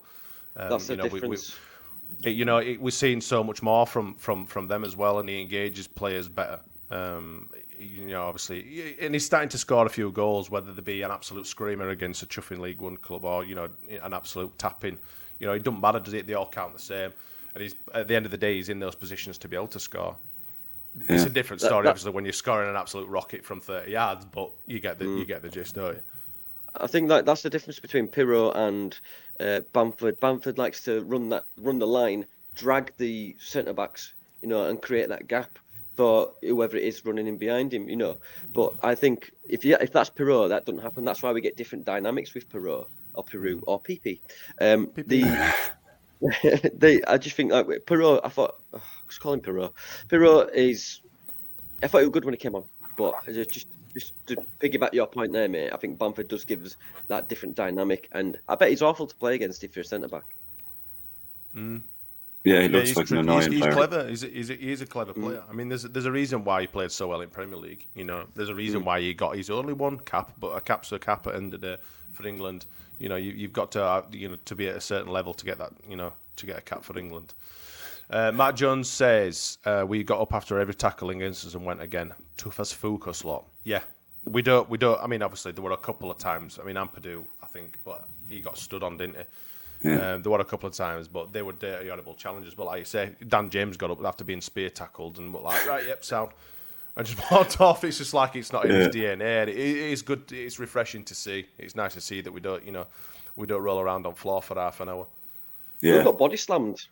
[0.56, 1.56] Um, That's the you know, we- we- difference.
[2.24, 5.20] It- you know, it, we're seeing so much more from from from them as well,
[5.20, 6.60] and he engages players better.
[6.90, 7.50] Um,
[7.80, 11.12] you know, obviously, and he's starting to score a few goals, whether they be an
[11.12, 13.70] absolute screamer against a chuffing League One club or you know
[14.02, 14.98] an absolute tapping.
[15.40, 16.26] You know, it doesn't matter, does it?
[16.26, 17.12] They all count the same.
[17.54, 19.68] And he's at the end of the day, he's in those positions to be able
[19.68, 20.16] to score.
[21.08, 23.92] It's a different That- story, that- obviously, when you're scoring an absolute rocket from 30
[23.92, 25.20] yards, but you get the Mm.
[25.20, 26.02] you get the gist, don't you?
[26.80, 28.98] I think that that's the difference between Piroe and
[29.40, 30.20] uh, Bamford.
[30.20, 32.26] Bamford likes to run that run the line,
[32.56, 35.60] drag the centre backs, you know, and create that gap
[35.96, 38.18] for whoever it is running in behind him, you know.
[38.54, 41.04] But I think if you if that's Piroe, that doesn't happen.
[41.04, 44.20] That's why we get different dynamics with Piroe or Peru or PP.
[44.62, 45.24] Um, the
[46.74, 48.22] they, I just think like Piroe.
[48.24, 49.74] I thought oh, I was calling Piroe.
[50.08, 51.02] Piroe is.
[51.84, 52.64] I thought he was good when he came on,
[52.96, 53.68] but just
[53.98, 55.72] just just to piggyback your point there, mate.
[55.74, 56.76] I think Bamford does give us
[57.08, 60.08] that different dynamic, and I bet he's awful to play against if you're a centre
[60.08, 60.24] back.
[61.56, 61.82] Mm.
[62.44, 63.74] Yeah, he looks he's, like an annoying he's, he's player.
[63.74, 64.08] clever.
[64.08, 65.24] He's a, he's, he's a clever mm.
[65.24, 65.44] player.
[65.50, 67.86] I mean, there's there's a reason why he played so well in Premier League.
[67.96, 68.86] You know, there's a reason mm.
[68.86, 71.54] why he got his only one cap, but a cap's a cap at the end
[71.54, 71.82] of the day
[72.14, 72.66] for England.
[73.00, 75.34] You know, you, you've got to uh, you know to be at a certain level
[75.34, 75.74] to get that.
[75.90, 77.34] You know, to get a cap for England.
[78.10, 82.14] Uh, Matt Jones says uh, we got up after every tackling instance and went again.
[82.38, 83.46] Tough as Fuka slot.
[83.64, 83.82] Yeah,
[84.26, 84.70] we don't.
[84.70, 85.02] We don't.
[85.02, 86.58] I mean, obviously there were a couple of times.
[86.62, 89.90] I mean, Ampadu, I think think, but he got stood on, didn't he?
[89.90, 90.14] Yeah.
[90.14, 92.54] Um, there were a couple of times, but they were dirty, horrible challenges.
[92.56, 95.68] But like you say, Dan James got up after being spear tackled and were like,
[95.68, 96.32] right, yep, sound.
[96.96, 97.84] And just walked off.
[97.84, 99.42] It's just like it's not in his DNA.
[99.42, 100.24] And it, it is good.
[100.32, 101.46] It's refreshing to see.
[101.58, 102.88] It's nice to see that we don't, you know,
[103.36, 105.08] we don't roll around on floor for half an hour.
[105.82, 105.92] Yeah.
[105.92, 106.04] We Yeah.
[106.06, 106.86] got body slammed.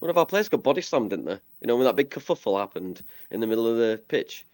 [0.00, 1.38] One of our players got body slammed, didn't they?
[1.60, 4.44] You know, when that big kerfuffle happened in the middle of the pitch.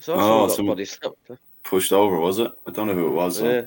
[0.00, 1.38] So Oh, someone got some- body slammed.
[1.64, 2.50] Pushed over, was it?
[2.66, 3.38] I don't know who it was.
[3.38, 3.50] though.
[3.52, 3.62] Yeah,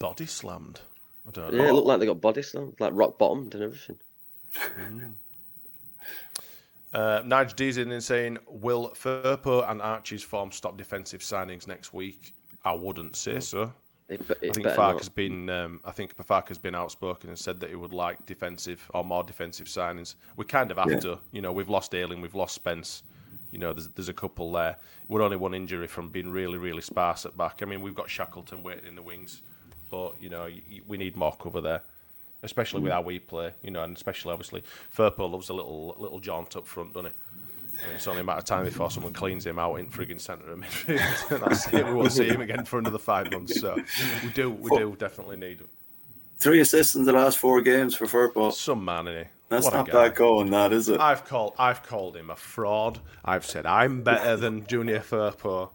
[0.00, 0.80] Body slammed.
[1.26, 1.56] I don't know.
[1.58, 1.68] yeah, know.
[1.70, 3.98] it looked like they got body slammed, like rock bottomed and everything.
[6.92, 11.94] Uh, Nigel D's in and saying, will Firpo and Archie's form stop defensive signings next
[11.94, 12.34] week?
[12.64, 13.72] I wouldn't say so.
[14.08, 14.98] It, I think better Farke not.
[14.98, 15.48] has been.
[15.48, 19.04] Um, I think Farke has been outspoken and said that he would like defensive or
[19.04, 20.16] more defensive signings.
[20.36, 21.00] We kind of have Yeah.
[21.00, 21.18] to.
[21.32, 23.04] You know, we've lost Ayling, we've lost Spence.
[23.52, 24.76] You know, there's there's a couple there.
[25.08, 27.60] We're only one injury from being really really sparse at back.
[27.62, 29.42] I mean, we've got Shackleton waiting in the wings,
[29.90, 31.82] but you know, y- y- we need more cover there,
[32.42, 32.84] especially Mm.
[32.84, 33.52] with how we play.
[33.62, 34.62] You know, and especially obviously,
[34.94, 37.16] Firpo loves a little little jaunt up front, doesn't he?
[37.84, 40.50] I it's only a matter of time before someone cleans him out in frigging centre
[40.50, 41.30] of midfield.
[41.32, 41.86] and that's it.
[41.86, 43.60] We won't see him again for another five months.
[43.60, 43.76] So
[44.22, 45.68] we do, we do definitely need him.
[46.38, 48.52] Three assists in the last four games for Firpo.
[48.52, 49.28] Some man in it.
[49.48, 50.08] That's What not guy.
[50.08, 50.98] bad going, that is it?
[50.98, 52.98] I've called, I've called him a fraud.
[53.24, 55.70] I've said I'm better than Junior Firpo.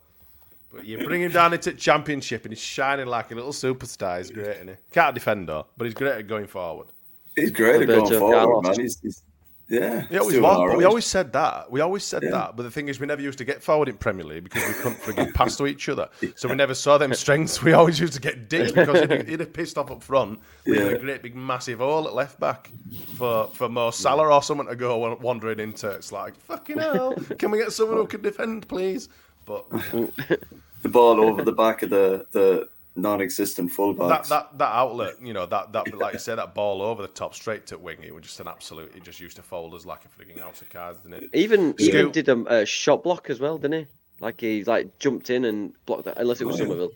[0.73, 4.17] But you bring him down into championship and he's shining like a little superstar.
[4.17, 4.73] He's great, isn't he?
[4.91, 6.87] Can't defend though, but he's great at going forward.
[7.35, 8.79] He's great at going forward, man.
[8.79, 9.21] He's, he's
[9.69, 10.01] yeah.
[10.07, 11.69] He always he's doing was, all but we always said that.
[11.71, 12.31] We always said Yeah.
[12.31, 12.55] that.
[12.55, 14.73] But the thing is, we never used to get forward in Premier League because we
[14.75, 16.07] couldn't frigging pass to each other.
[16.35, 17.61] So we never saw them strengths.
[17.61, 20.39] We always used to get dicked because he'd, he'd have pissed off up front.
[20.65, 22.69] We had a great big massive hole at left back
[23.15, 25.89] for for Mo Salah or someone to go wandering into.
[25.89, 27.15] It's like fucking hell.
[27.37, 29.09] Can we get someone who can defend, please?
[29.45, 29.69] But
[30.81, 34.29] the ball over the back of the the non-existent that, fullbacks.
[34.29, 37.33] that that outlet, you know, that that like you said, that ball over the top
[37.35, 38.93] straight to wing, it was just an absolute.
[38.95, 41.29] It just used to fold us like a frigging house of cards, didn't it?
[41.33, 43.87] Even even did a, a shot block as well, didn't he?
[44.19, 46.17] Like he like jumped in and blocked that.
[46.17, 46.69] Unless it was Oh, yeah.
[46.69, 46.91] Summerville.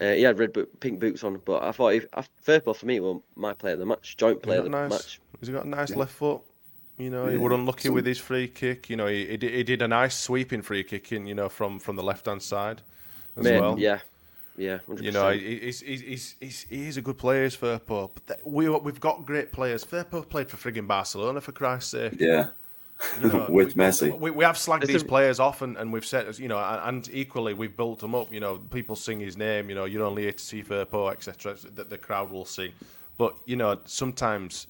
[0.00, 2.86] Uh, he had red boot, pink boots on, but I thought he, I- Firpo for
[2.86, 4.90] me well my player of the match, joint player of the nice.
[4.90, 5.20] match.
[5.38, 6.40] He's got a nice left foot.
[6.96, 7.40] You know, he Yeah.
[7.40, 8.88] were unlucky Some- with his free kick.
[8.88, 11.48] You know, he, he, did, he did a nice sweeping free kick in, you know,
[11.50, 12.80] from, from the left hand side
[13.36, 13.78] as Mate, well.
[13.78, 13.98] Yeah,
[14.56, 15.02] yeah, 100%.
[15.02, 18.10] You know, he's, he's, he's, he's, he is a good player, is Firpo.
[18.14, 19.84] But th- we, we've got great players.
[19.84, 22.12] Firpo played for frigging Barcelona, for Christ's sake.
[22.20, 22.48] yeah,
[23.20, 24.18] You know, with we, Messi.
[24.18, 26.58] We, we have slagged It's these a- players off, and, and we've said, you know,
[26.58, 28.32] and, and equally we've built them up.
[28.32, 29.68] You know, people sing his name.
[29.70, 31.56] You know, you're only here to see Firpo, etc.
[31.74, 32.72] That the crowd will sing.
[33.18, 34.66] But you know, sometimes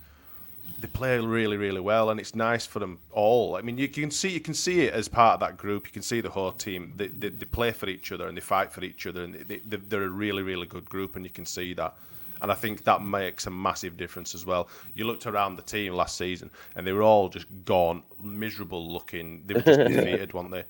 [0.83, 3.57] they play really, really well, and it's nice for them all.
[3.57, 5.87] I mean, you can see you can see it as part of that group.
[5.87, 6.93] You can see the whole team.
[6.97, 9.59] They, they, they play for each other and they fight for each other, and they,
[9.59, 11.95] they, they're a really, really good group, and you can see that.
[12.43, 14.69] And I think that makes a massive difference as well.
[14.97, 19.45] You looked around the team last season, and they were all just gone, miserable looking.
[19.47, 20.65] They were just defeated, weren't they?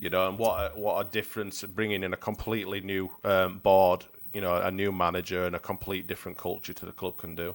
[0.00, 4.04] You know, and what a, what a difference bringing in a completely new um, board,
[4.32, 7.54] you know, a new manager and a complete different culture to the club can do.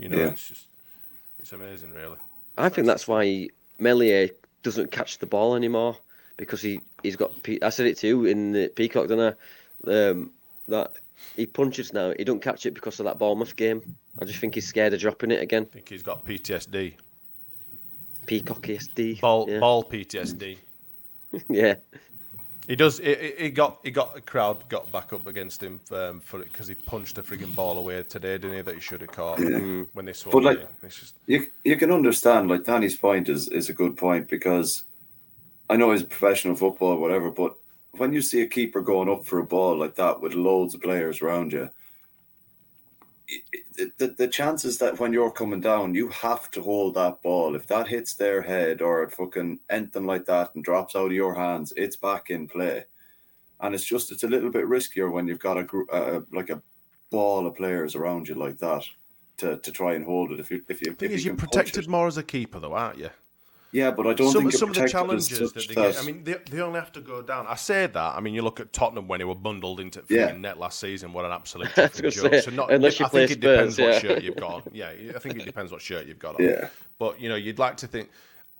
[0.00, 0.26] You know, Yeah.
[0.30, 0.66] it's just
[1.46, 2.16] it's amazing, really.
[2.58, 4.30] I think that's why Meslier
[4.64, 5.96] doesn't catch the ball anymore
[6.36, 7.30] because he he's got.
[7.62, 9.36] I said it too in the Peacock, didn't
[9.86, 9.92] I?
[9.92, 10.32] Um,
[10.66, 10.94] that
[11.36, 12.12] he punches now.
[12.18, 13.94] He don't catch it because of that Bournemouth game.
[14.20, 15.68] I just think he's scared of dropping it again.
[15.70, 16.94] I think he's got PTSD,
[18.26, 19.20] Peacock ESD.
[19.20, 19.60] ball yeah.
[19.60, 20.58] ball PTSD.
[21.48, 21.76] yeah.
[22.66, 22.98] He does.
[22.98, 26.66] He got he got the crowd got back up against him um, for it because
[26.66, 28.62] he punched a frigging ball away today, didn't he?
[28.62, 30.32] That he should have caught when they swung.
[30.32, 30.68] But, like, it.
[30.82, 34.82] It's just you you can understand like Danny's point is is a good point because
[35.70, 37.54] I know he's professional football or whatever, but
[37.92, 40.82] when you see a keeper going up for a ball like that with loads of
[40.82, 41.70] players around you, it- it-
[43.98, 47.56] the, the chances that when you're coming down, you have to hold that ball.
[47.56, 51.12] If that hits their head or it fucking anything like that and drops out of
[51.12, 52.84] your hands, it's back in play.
[53.60, 56.50] And it's just it's a little bit riskier when you've got a group uh, like
[56.50, 56.62] a
[57.10, 58.84] ball of players around you like that
[59.38, 60.40] to, to try and hold it.
[60.40, 62.98] If you if you if is, you you're protected more as a keeper, though, aren't
[62.98, 63.10] you?
[63.72, 65.98] Yeah, but I don't some, think you're some of the challenges that such they get.
[65.98, 67.46] I mean, they, they only have to go down.
[67.46, 68.14] I say that.
[68.16, 70.32] I mean, you look at Tottenham when they were bundled into the Yeah.
[70.32, 71.12] net last season.
[71.12, 72.34] What an absolute I was different gonna joke.
[72.44, 74.08] say, So not, unless you I think play it depends Spurs, what yeah.
[74.14, 74.52] shirt you've got.
[74.54, 74.62] on.
[74.72, 76.44] Yeah, I think it depends what shirt you've got on.
[76.44, 76.68] Yeah.
[76.98, 78.08] But you know, you'd like to think.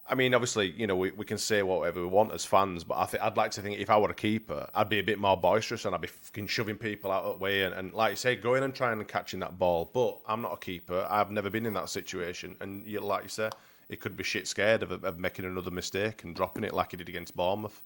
[0.09, 2.97] I mean, obviously, you know, we, we can say whatever we want as fans, but
[2.97, 5.19] I think I'd like to think if I were a keeper, I'd be a bit
[5.19, 8.11] more boisterous and I'd be fucking shoving people out of the way and, and like
[8.11, 9.91] you say, going and trying and catching that ball.
[9.93, 11.05] But I'm not a keeper.
[11.11, 13.51] I've never been in that situation, and you, like you say,
[13.89, 16.97] he could be shit scared of, of making another mistake and dropping it like he
[16.97, 17.81] did against Bournemouth.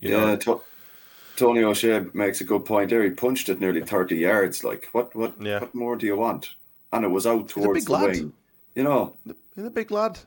[0.00, 0.60] You yeah, know, to-
[1.36, 3.02] Tony O'Shea makes a good point there.
[3.02, 4.62] He punched it nearly 30 yards.
[4.64, 5.60] Like, what what, Yeah.
[5.60, 6.50] what more do you want?
[6.92, 8.10] And it was out a towards big the lad.
[8.10, 8.32] wing.
[8.74, 9.16] You know,
[9.56, 10.18] He's a big lad.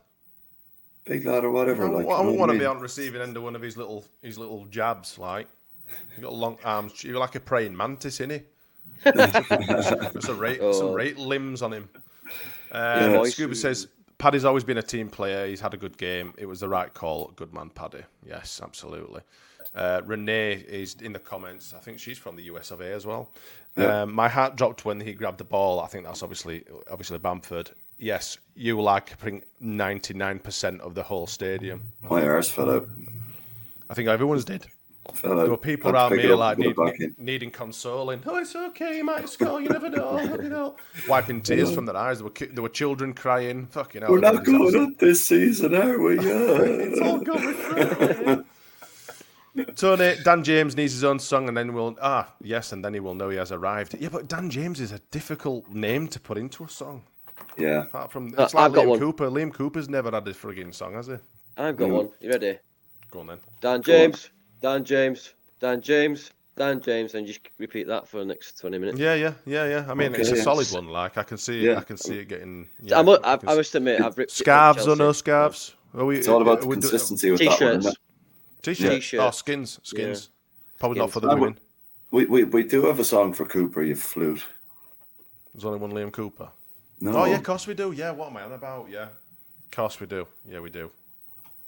[1.05, 1.86] big lad or whatever.
[1.88, 3.61] I, like, I you know wouldn't want to be on receiving end of one of
[3.61, 5.17] his little his little jabs.
[5.17, 5.47] Like
[6.17, 7.03] you got long arms.
[7.03, 8.41] You're like a praying mantis, isn't he?
[9.11, 9.32] There's
[10.26, 10.93] some right, some Oh.
[10.95, 11.89] right limbs on him.
[12.71, 13.24] Uh, Yeah.
[13.30, 13.88] Scuba says
[14.18, 15.47] Paddy's always been a team player.
[15.47, 16.34] He's had a good game.
[16.38, 17.32] It was the right call.
[17.36, 18.03] Good man, Paddy.
[18.26, 19.22] Yes, absolutely.
[19.76, 21.74] Uh, Renee is in the comments.
[21.76, 23.32] I think she's from the US of A as well.
[23.76, 25.80] Um, my heart dropped when he grabbed the ball.
[25.80, 27.72] I think that's obviously obviously Bamford.
[27.97, 31.82] Yes, you like putting ninety nine percent of the whole stadium.
[32.01, 32.88] My arse fell out.
[33.89, 34.68] I think everyone's did.
[35.13, 35.35] Fell.
[35.35, 38.21] There were people Had to around me like and need, needing consoling.
[38.25, 39.59] Oh, it's okay, you might score.
[39.61, 40.19] You never know.
[40.21, 40.75] You know,
[41.09, 42.19] wiping tears from their eyes.
[42.19, 43.67] There were there were children crying.
[43.67, 44.11] Fucking hell.
[44.11, 46.15] We're not it was going up this season, are we?
[46.23, 48.45] Yeah, it's all gone through.
[49.75, 52.99] Tony, Dan James needs his own song, and then we'll ah yes, and then he
[52.99, 53.95] will know he has arrived.
[53.99, 57.03] Yeah, but Dan James is a difficult name to put into a song.
[57.57, 57.83] yeah.
[57.83, 58.99] Apart from Uh, it's like I've got Liam one.
[58.99, 59.29] Cooper.
[59.29, 61.15] Liam Cooper's never had a frigging song, has he?
[61.57, 62.09] I've got one.
[62.19, 62.57] You ready?
[63.11, 63.39] Go on then.
[63.61, 64.31] Dan James,
[64.64, 68.97] Dan James, Dan James, Dan James, and just repeat that for the next twenty minutes.
[68.97, 69.86] Yeah, yeah, yeah, yeah.
[69.89, 70.88] I mean, Okay, it's a solid one.
[70.88, 71.80] Like I can see, Yeah.
[71.80, 72.70] I can see it getting.
[72.82, 74.95] I, Yeah, mu- I I, can I must admit, I've ripped it from Scarves or
[74.95, 74.99] Chelsea.
[74.99, 75.76] no scarves?
[75.93, 77.49] Are we, It's all uh, about are the we consistency with that.
[77.51, 77.86] T-shirts.
[77.86, 77.97] isn't?
[78.64, 78.89] T-shirts.
[78.91, 79.24] Oh, T-shirts.
[79.24, 80.30] Oh, skins, skins.
[80.80, 81.59] Probably not for the women.
[82.11, 84.45] We, we we do have a song for Cooper, you flute.
[85.53, 86.49] There's only one Liam Cooper.
[87.01, 87.11] No.
[87.18, 87.91] Oh yeah, of course we do.
[87.91, 88.88] Yeah, what am I on about?
[88.89, 89.03] Yeah,
[89.66, 90.26] of course we do.
[90.47, 90.89] Yeah, we do.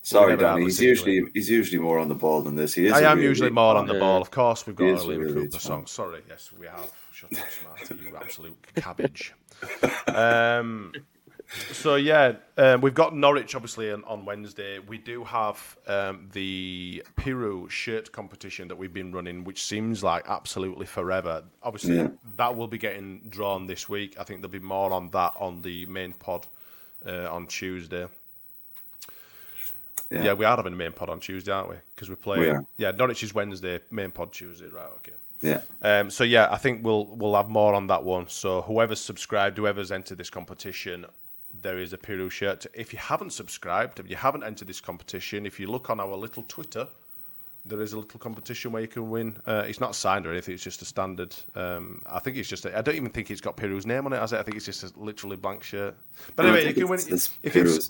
[0.05, 0.63] Sorry, Danny.
[0.65, 2.75] He's to usually he's usually more on the ball than this.
[2.75, 2.93] He is.
[2.93, 4.21] I am really usually more on the ball.
[4.21, 5.87] Of course, we've got He a is a Liam really Cooper big song.
[5.87, 6.91] Sorry, yes, we have.
[7.11, 9.33] Shut up, Smarty, you absolute cabbage.
[10.07, 10.91] um,
[11.71, 14.79] so yeah, um, we've got Norwich obviously on, on Wednesday.
[14.79, 20.25] We do have um, the Piroe shirt competition that we've been running, which seems like
[20.27, 21.43] absolutely forever.
[21.63, 22.09] Obviously, Yeah.
[22.37, 24.17] that will be getting drawn this week.
[24.19, 26.45] I think there'll be more on that on the main pod
[27.05, 28.07] uh, on Tuesday.
[30.09, 30.23] Yeah.
[30.23, 30.33] Yeah.
[30.33, 31.75] we are having a main pod on Tuesday, aren't we?
[31.95, 32.41] Because we're playing.
[32.41, 32.65] We are.
[32.77, 34.89] Yeah, Norwich is Wednesday, main pod Tuesday, right?
[34.97, 35.13] Okay.
[35.41, 35.61] Yeah.
[35.81, 38.27] Um, so yeah, I think we'll we'll have more on that one.
[38.29, 41.05] So whoever's subscribed, whoever's entered this competition,
[41.61, 42.65] there is a Piroe shirt.
[42.73, 46.15] If you haven't subscribed, if you haven't entered this competition, if you look on our
[46.15, 46.87] little Twitter,
[47.65, 49.37] there is a little competition where you can win.
[49.45, 51.35] Uh, it's not signed or anything; it's just a standard.
[51.55, 52.65] Um, I think it's just.
[52.65, 54.37] A, I don't even think it's got Piroe's name on it, has it?
[54.39, 55.95] I think it's just a literally blank shirt.
[56.35, 56.99] But anyway, you can win.
[56.99, 57.89] If it's.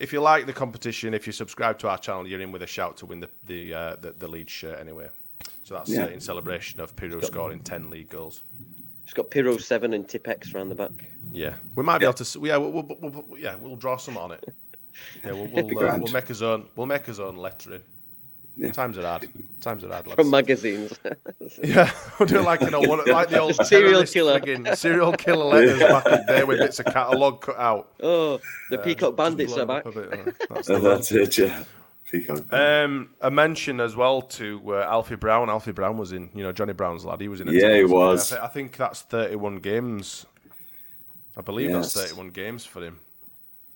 [0.00, 2.66] If you like the competition, if you subscribe to our channel, you're in with a
[2.66, 5.08] shout to win the the uh, the, the lead shirt anyway.
[5.62, 6.04] So that's Yeah.
[6.04, 8.42] uh, in celebration of Piroe scoring ten league goals.
[9.04, 10.90] It's got Piroe seven and Tipex around the back.
[11.32, 12.40] Yeah, we might be able to.
[12.40, 14.44] Yeah, we'll, we'll, we'll, we'll- yeah, we'll draw some on it.
[15.24, 16.66] Yeah, we'll we'll, uh, we'll make his own.
[16.76, 17.82] We'll make his own lettering.
[18.60, 18.72] Yeah.
[18.72, 19.28] Times are hard.
[19.60, 20.06] Times are hard.
[20.06, 20.16] Lads.
[20.16, 20.92] From magazines.
[21.62, 24.38] Yeah, we'll do like you know, one, like the old Serial terrorist killer.
[24.40, 27.92] friggin' serial killer letters back in the day with bits of catalogue cut out.
[28.02, 28.38] oh,
[28.70, 29.84] the Peacock Bandits are back.
[29.86, 30.92] up a bit, uh, that's the And one.
[30.94, 31.64] that's it, yeah.
[32.50, 35.48] Um, a mention as well to uh, Alfie Brown.
[35.50, 37.20] Alfie Brown was in, you know, Johnny Brown's lad.
[37.20, 37.48] He was in.
[37.48, 38.32] Yeah, he was.
[38.32, 40.26] I, thi- I think that's thirty-one games.
[41.36, 41.94] I believe Yes.
[41.94, 42.98] that's thirty-one games for him.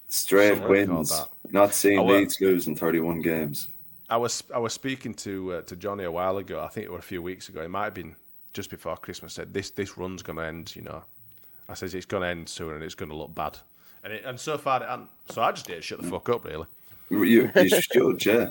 [0.09, 1.13] Straight something wins.
[1.51, 3.69] Not seeing I wa- Leeds lose in 31 games.
[4.11, 6.61] I was I was speaking to uh, to Johnny a while ago.
[6.63, 7.63] I think it was a few weeks ago.
[7.63, 8.15] It might have been
[8.53, 9.33] just before Christmas.
[9.35, 10.75] Said this this run's going to end.
[10.77, 11.03] You know,
[11.69, 13.59] I says it's going to end soon and it's going to look bad.
[14.03, 15.09] And it, and so far it hasn't.
[15.31, 16.67] So I just did shut the fuck up really.
[17.11, 18.51] You, you should, yeah.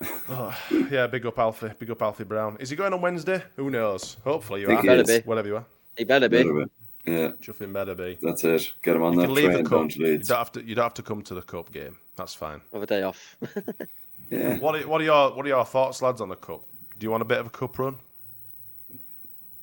[0.90, 2.56] Yeah, big up Alfie, big up Alfie Brown.
[2.60, 3.42] Is he going on Wednesday?
[3.56, 4.16] Who knows?
[4.24, 4.80] Hopefully you are.
[4.80, 5.18] he Better be.
[5.24, 5.64] Whatever you are.
[5.96, 6.38] He better be.
[6.44, 6.70] Little bit.
[7.06, 8.18] Yeah, Chuffing better be.
[8.22, 8.72] that's it.
[8.82, 9.96] Get him on You that can leave the train cup.
[9.96, 10.28] You Leeds.
[10.28, 10.62] don't have to.
[10.62, 11.96] You don't have to come to the cup game.
[12.16, 12.60] That's fine.
[12.72, 13.36] Have a day off.
[14.30, 14.58] Yeah.
[14.58, 16.64] What are, what are your What are your thoughts, lads, on the cup?
[16.98, 17.96] Do you want a bit of a cup run?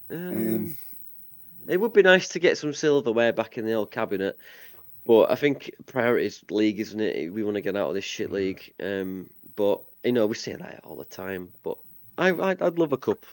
[0.10, 0.76] Um,
[1.68, 4.38] it would be nice to get some silverware back in the old cabinet,
[5.06, 7.32] but I think priorities league, isn't it?
[7.34, 8.74] We want to get out of this shit league.
[8.82, 11.50] Um, but you know, we say that all the time.
[11.64, 11.78] But
[12.18, 13.26] I, I'd, I'd love a cup.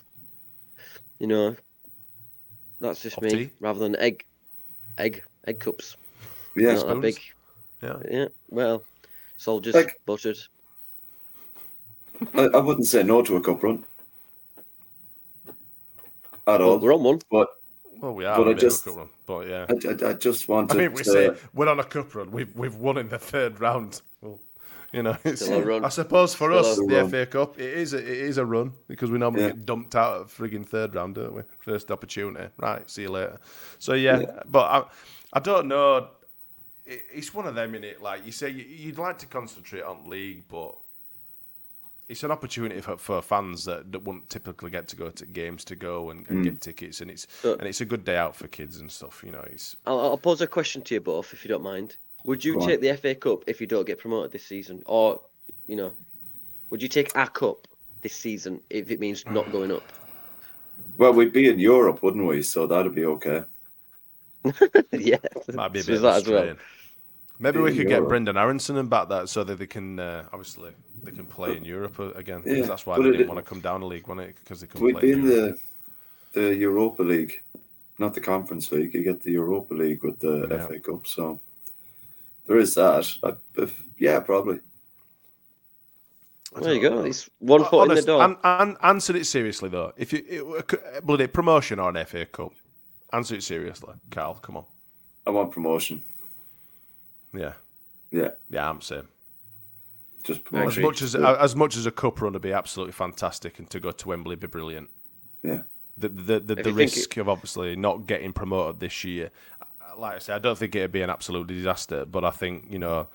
[1.18, 1.56] You know,
[2.80, 3.30] that's just Of me.
[3.30, 3.50] tea?
[3.60, 4.24] Rather than egg,
[4.98, 5.96] egg, egg cups.
[6.54, 7.18] Yeah, Not a big.
[7.82, 7.96] Yeah.
[8.10, 8.28] Yeah.
[8.50, 8.82] Well,
[9.36, 10.38] soldiers Like- buttered.
[12.34, 13.84] I, I wouldn't say no to a cup run.
[16.46, 16.78] At Well, all.
[16.78, 17.18] we're on one.
[17.30, 17.48] But
[18.00, 19.66] Well, we are But on I a just- a cup run, but yeah.
[19.68, 22.30] I, I, I just want I mean, we say we're on a cup run.
[22.30, 24.00] We've we've won in the third round.
[24.22, 24.40] Well,
[24.92, 25.84] you know, it's, a run.
[25.84, 27.10] I suppose for Still us, the run.
[27.10, 29.48] FA Cup, it is a, it is a run because we normally Yeah.
[29.50, 31.42] get dumped out of frigging third round, don't we?
[31.58, 32.88] First opportunity, right?
[32.88, 33.38] See you later.
[33.78, 34.84] So yeah, but I,
[35.34, 36.08] I don't know.
[36.86, 38.00] It, it's one of them in it.
[38.00, 40.74] Like you say, you, you'd like to concentrate on league, but
[42.08, 45.64] it's an opportunity for, for fans that, that wouldn't typically get to go to games
[45.64, 46.44] to go and, and Mm.
[46.44, 49.22] get tickets, and it's So- and it's a good day out for kids and stuff.
[49.24, 51.96] You know, it's I'll, I'll pose a question to you both, if you don't mind.
[52.24, 52.68] Would you Go on.
[52.68, 55.20] take the FA Cup if you don't get promoted this season, or
[55.66, 55.92] you know,
[56.70, 57.68] would you take our cup
[58.02, 59.82] this season if it means not going up?
[60.96, 62.42] Well, we'd be in Europe, wouldn't we?
[62.42, 63.42] So that'd be okay.
[64.92, 65.16] yeah,
[65.52, 66.56] might be a bit is of that as well.
[67.38, 67.52] Strain.
[67.54, 70.24] Maybe we in could get Brenden Aronson and back that so that they can uh,
[70.32, 70.72] obviously
[71.02, 72.16] they can play in Europe again.
[72.16, 72.42] again.
[72.42, 74.36] 'cause Yeah, that's why they didn't want to come down a league, wasn't it?
[74.42, 75.02] Because they couldn't We'd play.
[75.02, 75.58] be in in Europe.
[76.32, 77.42] the the Europa League,
[77.98, 78.92] not the Conference League.
[78.94, 80.66] You get the Europa League with the Yeah.
[80.66, 81.06] FA Cup.
[81.06, 81.40] So
[82.46, 83.06] there is that.
[83.22, 83.32] I,
[83.62, 84.60] if, yeah, probably.
[86.60, 87.00] There you don't go.
[87.02, 87.06] know.
[87.06, 88.22] It's one foot in the door.
[88.22, 89.92] an- an- answer it seriously though.
[89.96, 92.52] If you it, bloody promotion or an FA Cup,
[93.12, 94.34] answer it seriously, Karl.
[94.34, 94.64] Come on.
[95.26, 96.02] I want promotion.
[97.34, 97.52] Yeah,
[98.10, 99.08] Yeah, yeah, I'm saying.
[100.24, 100.82] just As promotion.
[100.82, 103.90] much as as much as a cup run would be absolutely fantastic, and to go
[103.90, 104.90] to Wembley would be brilliant.
[105.42, 105.62] Yeah.
[105.96, 109.30] The the the, If the you think risk of obviously not getting promoted this year,
[109.60, 112.04] uh, like I say, I don't think it'd be an absolute disaster.
[112.04, 113.08] But I think you know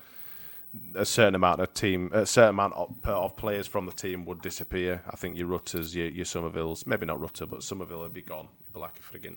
[0.94, 4.42] a certain amount of team, a certain amount of, of players from the team would
[4.42, 5.02] disappear.
[5.08, 8.48] I think your Rutters, your your Summervilles, maybe not Rutter, but Summerville would be gone.
[8.62, 9.36] It'd be like a friggin'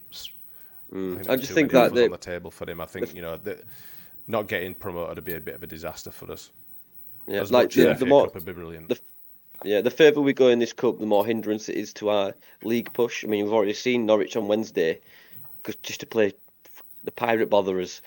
[0.93, 1.29] Mm.
[1.29, 2.79] I, I just think that offers on the, the table for him.
[2.79, 3.61] I think you know that
[4.27, 6.51] not getting promoted would be a bit of a disaster for us.
[7.27, 8.89] yeah, As like much the, the more Cup would be brilliant.
[8.89, 8.99] the-
[9.63, 12.35] yeah, the further we go in this cup, the more hindrance it is to our
[12.63, 13.23] league push.
[13.25, 14.99] I mean, we've already seen Norwich on Wednesday,
[15.57, 16.33] because just to play
[17.03, 18.01] the Pirate Botherers,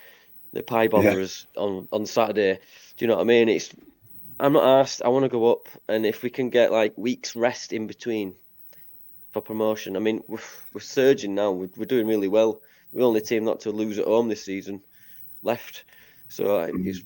[0.53, 2.61] the Pie Botherers on on Saturday.
[2.97, 3.49] Do you know what I mean?
[3.49, 3.75] It's
[4.39, 5.03] I'm not asked.
[5.05, 8.37] I want to go up, and if we can get like weeks rest in between
[9.33, 10.39] for promotion, I mean, we're,
[10.73, 11.51] we're surging now.
[11.51, 12.61] We're, we're doing really well.
[12.93, 14.83] We're the only team not to lose at home this season
[15.43, 15.83] left.
[16.31, 17.03] So uh, it's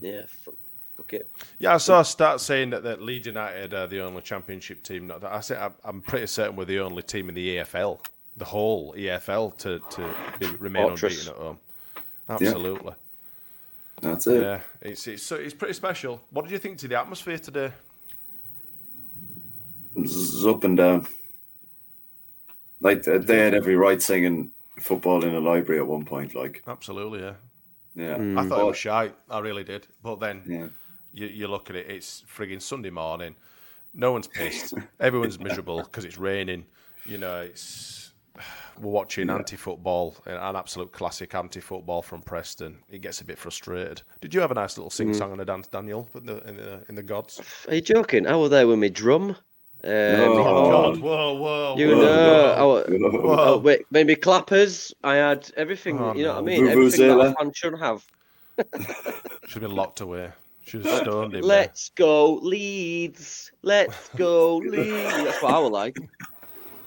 [0.00, 1.30] yeah, fuck, it.
[1.58, 5.06] Yeah, I saw a stat saying that, that Leeds United are the only championship team.
[5.06, 7.98] Not I say I'm, pretty certain we're the only team in the EFL,
[8.36, 11.26] the whole EFL, to to be, remain Fortress.
[11.26, 11.58] unbeaten at home.
[12.28, 12.92] Absolutely.
[14.00, 14.42] That's it.
[14.42, 16.20] Yeah, it's it's so it's pretty special.
[16.30, 17.72] What did you think to the atmosphere today?
[19.94, 21.06] It's up and down.
[22.80, 26.34] Like they they had every right singing football in a library at one point.
[26.34, 27.34] Like, Absolutely, yeah.
[27.94, 28.38] Yeah, mm.
[28.38, 29.10] I thought it was shy.
[29.30, 29.86] I really did.
[30.02, 30.68] But then Yeah.
[31.12, 33.36] you, you look at it, it's frigging Sunday morning.
[33.94, 34.74] No one's pissed.
[35.00, 36.64] Everyone's miserable because it's raining.
[37.04, 38.12] You know, it's
[38.80, 42.78] we're watching anti-football, an absolute classic anti-football from Preston.
[42.88, 44.02] It gets a bit frustrated.
[44.20, 45.32] Did you have a nice little sing-song mm.
[45.32, 47.40] and a dance, Daniel, in the in the, in the gods?
[47.68, 48.26] Are you joking?
[48.26, 49.36] I was there with my drum.
[49.84, 50.34] Uh, No.
[50.34, 50.70] my Oh.
[50.70, 52.02] God, whoa, whoa, You whoa.
[52.02, 53.36] know, I wa- Whoa.
[53.54, 54.94] oh, wait, maybe clappers.
[55.02, 55.98] I had everything.
[55.98, 56.46] Oh, you know what I no.
[56.46, 56.68] mean?
[56.68, 57.34] Everything that a Vuvuzela.
[57.38, 58.04] fan should have.
[59.48, 60.30] Should have been locked away.
[60.66, 61.40] Should have stoned him.
[61.42, 63.50] Let's go Leeds.
[63.62, 64.84] Let's go Leeds.
[64.84, 65.96] That's what I would like.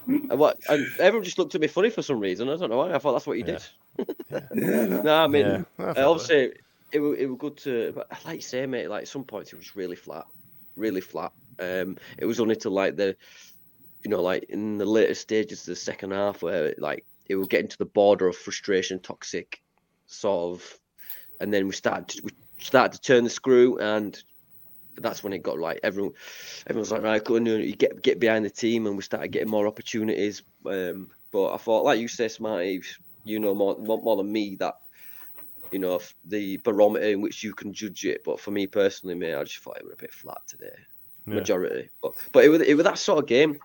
[0.08, 0.60] And what?
[0.70, 2.48] And everyone just looked at me funny for some reason.
[2.48, 2.94] I don't know why.
[2.94, 3.58] I thought that's what you Yeah.
[3.98, 4.16] did.
[4.30, 5.02] yeah, no.
[5.02, 6.54] No, I mean, Yeah, I uh, obviously,
[6.92, 7.92] it was it was good to.
[7.96, 10.26] But like you say, mate, like at some points it was really flat,
[10.76, 11.32] really flat.
[11.60, 13.16] Um, it was only to like the,
[14.04, 17.36] you know, like in the later stages of the second half where it, like it
[17.36, 19.62] was get into the border of frustration, toxic,
[20.08, 20.80] sort of,
[21.40, 24.22] and then we started to, we started to turn the screw, and
[24.98, 26.14] that's when it got like everyone,
[26.68, 29.50] everyone's like right, go on, you get get behind the team, and we started getting
[29.50, 30.44] more opportunities.
[30.66, 32.82] Um, but I thought, like you say, Smarty,
[33.24, 34.76] you know more more, more than me that
[35.72, 38.24] you know the barometer in which you can judge it.
[38.24, 40.76] But for me personally, mate, I just thought it was a bit flat today,
[41.28, 41.36] Yeah.
[41.36, 41.90] majority.
[42.02, 43.60] But but it was it was that sort of game.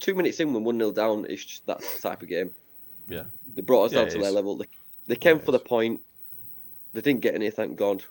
[0.00, 2.50] Two minutes in, when one 0 down, it's just that type of game.
[3.08, 3.24] Yeah.
[3.54, 4.56] They brought us Yeah, down it to their level.
[4.56, 4.66] They,
[5.08, 6.00] they came Yeah, it for the point.
[6.92, 8.02] They didn't get any, thank God.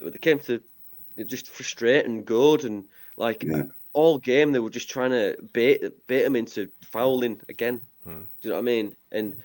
[0.00, 0.60] But they came to
[1.16, 2.84] it just frustrate and good and
[3.16, 3.64] like Yeah.
[3.92, 7.80] all game they were just trying to bait bait them into fouling again.
[8.04, 8.10] Hmm.
[8.20, 8.96] Do you know what I mean?
[9.12, 9.36] And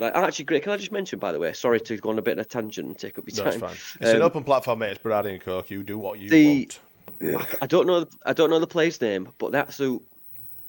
[0.00, 1.52] like actually, Gray, can I just mention by the way?
[1.52, 3.68] Sorry to go on a bit of a tangent and take up your That's time.
[3.68, 3.76] fine.
[4.00, 4.90] It's an Um, open platform, mate.
[4.92, 5.70] It's Berardi and Coke.
[5.70, 6.80] You do what you The- want.
[7.20, 7.44] Yeah.
[7.62, 8.06] I don't know.
[8.24, 10.02] I don't know the player's name, but that's who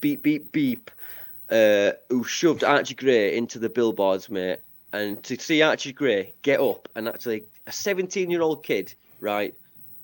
[0.02, 0.92] beep beep beep,
[1.50, 4.60] uh, who shoved Archie Gray into the billboards, mate.
[4.94, 9.54] And to see Archie Gray get up and actually a 17 year old kid, right,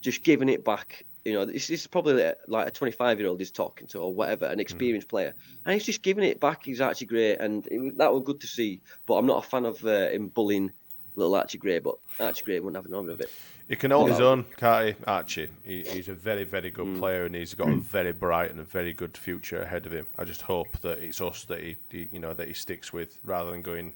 [0.02, 1.06] just giving it back.
[1.24, 4.46] You know, this, is probably like- a 25 year old he's talking to or whatever,
[4.46, 5.34] an experienced player,
[5.66, 6.66] and he's just giving it back.
[6.66, 8.82] He's Archie Gray, and it, that was good to see.
[9.06, 10.74] But I'm not a fan of uh, him bullying
[11.16, 11.80] little Archie Gray.
[11.80, 13.32] But Archie Gray wouldn't have none of it.
[13.70, 15.48] He can hold his own, can't he, Archie?
[15.64, 18.64] He, he's a very, very good player, and he's got a very bright and a
[18.64, 20.06] very good future ahead of him.
[20.18, 23.18] I just hope that it's us that he, he you know, that he sticks with,
[23.24, 23.94] rather than going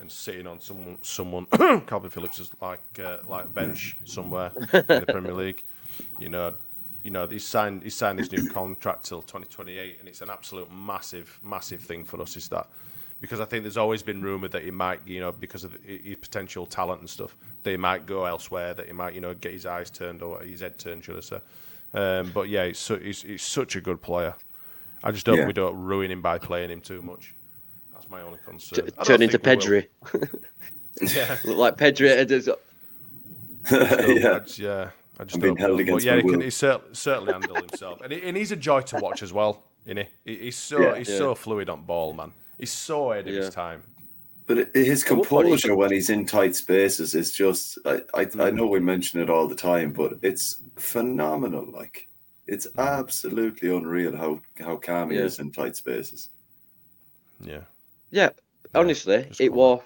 [0.00, 1.46] and sitting on someone, someone.
[1.86, 5.62] Kalvin Phillips is like uh, like bench somewhere in the Premier League.
[6.18, 6.54] You know,
[7.02, 10.72] you know, he's signed he's signed his new contract till 2028, and it's an absolute
[10.72, 12.36] massive, massive thing for us.
[12.36, 12.66] Is that
[13.20, 16.16] because I think there's always been rumoured that he might, you know, because of his
[16.16, 19.52] potential talent and stuff, that he might go elsewhere, that he might, you know, get
[19.52, 21.38] his eyes turned or his head turned, should I say?
[21.94, 24.34] Um, but yeah, he's, su- he's, he's such a good player.
[25.02, 25.46] I just hope Yeah.
[25.46, 27.34] we don't ruin him by playing him too much.
[27.92, 28.86] That's my only concern.
[28.86, 29.82] T- I don't turn into think we will.
[29.82, 30.38] Pedri.
[31.16, 31.36] Yeah.
[31.44, 32.08] Look like Pedri.
[32.10, 32.58] it is- So,
[33.70, 34.34] yeah.
[34.34, 35.76] I just, yeah, I just I'm being held know.
[35.76, 36.40] But against yeah, he can will.
[36.40, 39.62] he cer- certainly handle himself, and, he, and he's a joy to watch as well.
[39.86, 40.04] Isn't he?
[40.32, 40.98] He- He's so Yeah.
[40.98, 41.18] he's Yeah.
[41.18, 42.32] so fluid on ball, man.
[42.58, 43.40] He's so ahead of Yeah.
[43.42, 43.82] his time.
[44.46, 47.94] But his At what point is- composure when he's in tight spaces is just, I,
[48.12, 48.54] I, I Mm.
[48.54, 51.64] know we mention it all the time, but it's phenomenal.
[51.70, 52.08] Like,
[52.46, 55.24] it's absolutely unreal how, how calm he Yeah.
[55.24, 56.28] is in tight spaces.
[57.40, 57.62] Yeah.
[58.10, 58.30] Yeah,
[58.74, 59.82] honestly, just it go was.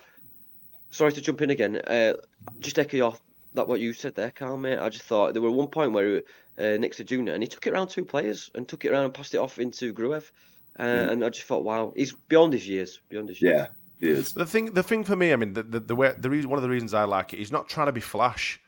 [0.90, 1.76] Sorry to jump in again.
[1.76, 2.14] Uh,
[2.60, 3.16] just echo your
[3.54, 4.78] that what you said there, Karl, mate.
[4.78, 6.22] I just thought there were one point where
[6.58, 9.04] uh, next to Junior, and he took it around two players and took it around
[9.04, 10.30] and passed it off into Gruev,
[10.78, 13.68] uh, and I just thought, wow, he's beyond his years, beyond his years.
[14.00, 14.32] Yeah, he is.
[14.32, 16.58] The thing, the thing for me, I mean, the the, the way the reason, one
[16.58, 18.60] of the reasons I like it, he's not trying to be flash.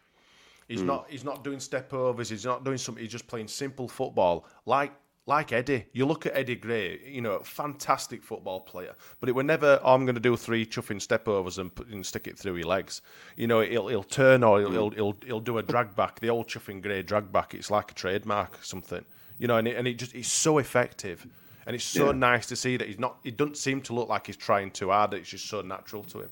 [0.68, 1.10] He's not.
[1.10, 2.28] He's not doing step overs.
[2.28, 3.02] He's not doing something.
[3.02, 4.92] He's just playing simple football, like
[5.26, 5.86] like Eddie.
[5.92, 7.00] You look at Eddie Gray.
[7.04, 9.80] You know, fantastic football player, but it were never.
[9.82, 12.54] Oh, I'm going to do three chuffing step overs and, put, and stick it through
[12.54, 13.02] your legs.
[13.34, 16.20] You know, he'll he'll turn or he'll he'll, he'll, he'll do a drag back.
[16.20, 17.52] The old chuffing Gray drag back.
[17.52, 19.04] It's like a trademark, or something.
[19.38, 21.26] You know, and it, and it just it's so effective.
[21.70, 22.16] And it's so Yeah.
[22.18, 23.20] nice to see that he's not.
[23.22, 25.14] It doesn't seem to look like he's trying too hard.
[25.14, 26.30] It's just so natural to him,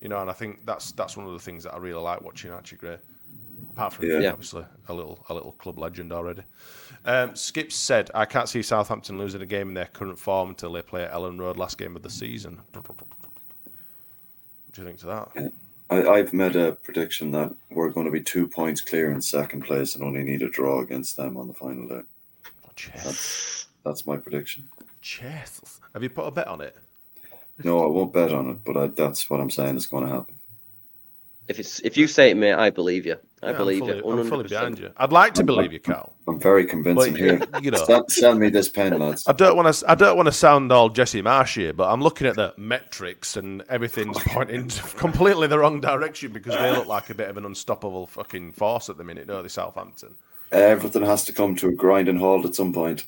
[0.00, 0.18] you know.
[0.18, 2.76] And I think that's that's one of the things that I really like watching Archie
[2.76, 2.96] Gray.
[3.74, 4.32] Apart from Yeah.
[4.32, 6.40] obviously a little a little club legend already.
[7.04, 10.72] Um, Skip said, "I can't see Southampton losing a game in their current form until
[10.72, 12.86] they play at Elland Road last game of the season." What
[14.72, 15.52] do you think to that?
[15.90, 19.64] I, I've made a prediction that we're going to be two points clear in second
[19.64, 22.00] place and only need a draw against them on the final day.
[22.74, 23.66] Chess.
[23.84, 24.64] That's my prediction.
[25.00, 25.80] Chess.
[25.94, 26.76] Have you put a bet on it?
[27.64, 30.12] No, I won't bet on it, but I, that's what I'm saying is going to
[30.12, 30.34] happen.
[31.48, 33.16] If it's if you say it, mate, I believe you.
[33.42, 34.20] I Yeah, believe I'm fully, you.
[34.20, 34.48] I'm fully 100%.
[34.50, 34.90] behind you.
[34.98, 36.12] I'd like to believe you, Karl.
[36.28, 37.40] I'm very convincing But, here.
[37.62, 39.24] you know- sell, sell me this pen, lads.
[39.26, 39.90] I don't want to.
[39.90, 43.34] I don't want to sound all Jesse Marsch here, but I'm looking at the metrics
[43.38, 44.68] and everything's pointing
[44.98, 48.90] completely the wrong direction because they look like a bit of an unstoppable fucking force
[48.90, 50.14] at the minute, don't they, Southampton?
[50.52, 53.06] Everything has to come to a grinding halt at some point.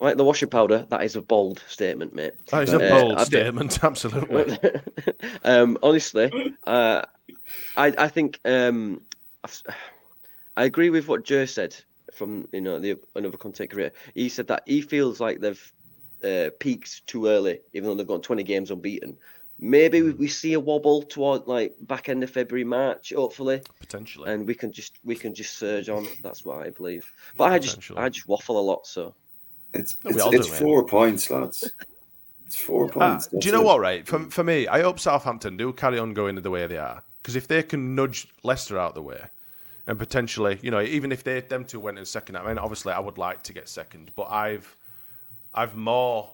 [0.00, 2.32] Like the washing powder, that is a bold statement, mate.
[2.50, 4.58] That is a Uh, bold statement, absolutely.
[5.44, 6.32] um, honestly,
[6.66, 7.02] uh,
[7.76, 9.02] I I think um,
[9.44, 9.74] I've-
[10.56, 11.76] I agree with what Joe said
[12.12, 13.94] from you know the another content creator.
[14.14, 15.72] He said that he feels like they've
[16.24, 19.16] uh, peaked too early, even though they've got 20 games unbeaten.
[19.58, 24.30] Maybe we, we see a wobble toward like back end of February, March, hopefully, Potentially.
[24.32, 26.08] and we can just we can just surge on.
[26.22, 27.10] That's what I believe.
[27.36, 29.14] But I just I just waffle a lot, so
[29.74, 31.70] It's No, it's, do, it's four points, lads.
[32.46, 33.28] It's four Ah, points.
[33.28, 33.64] do you know it.
[33.64, 34.06] what, right?
[34.06, 37.02] For, for me, I hope Southampton do carry on going the way they are.
[37.22, 39.22] Because if they can nudge Leicester out the way,
[39.86, 42.92] and potentially, you know, even if they them two went in second, I mean, obviously,
[42.92, 44.76] I would like to get second, but I've,
[45.54, 46.30] I've more.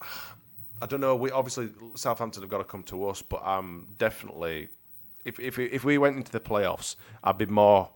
[0.82, 1.16] I don't know.
[1.16, 4.68] We obviously Southampton have got to come to us, but I'm definitely,
[5.24, 7.88] if if if we went into the playoffs, I'd be more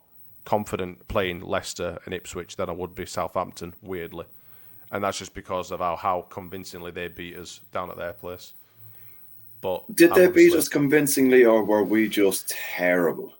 [0.45, 3.74] confident playing Leicester and Ipswich than I would be Southampton.
[3.82, 4.26] Weirdly,
[4.91, 8.53] and that's just because of how, how convincingly they beat us down at their place.
[9.61, 13.34] But Did they beat us convincingly, or were we just terrible?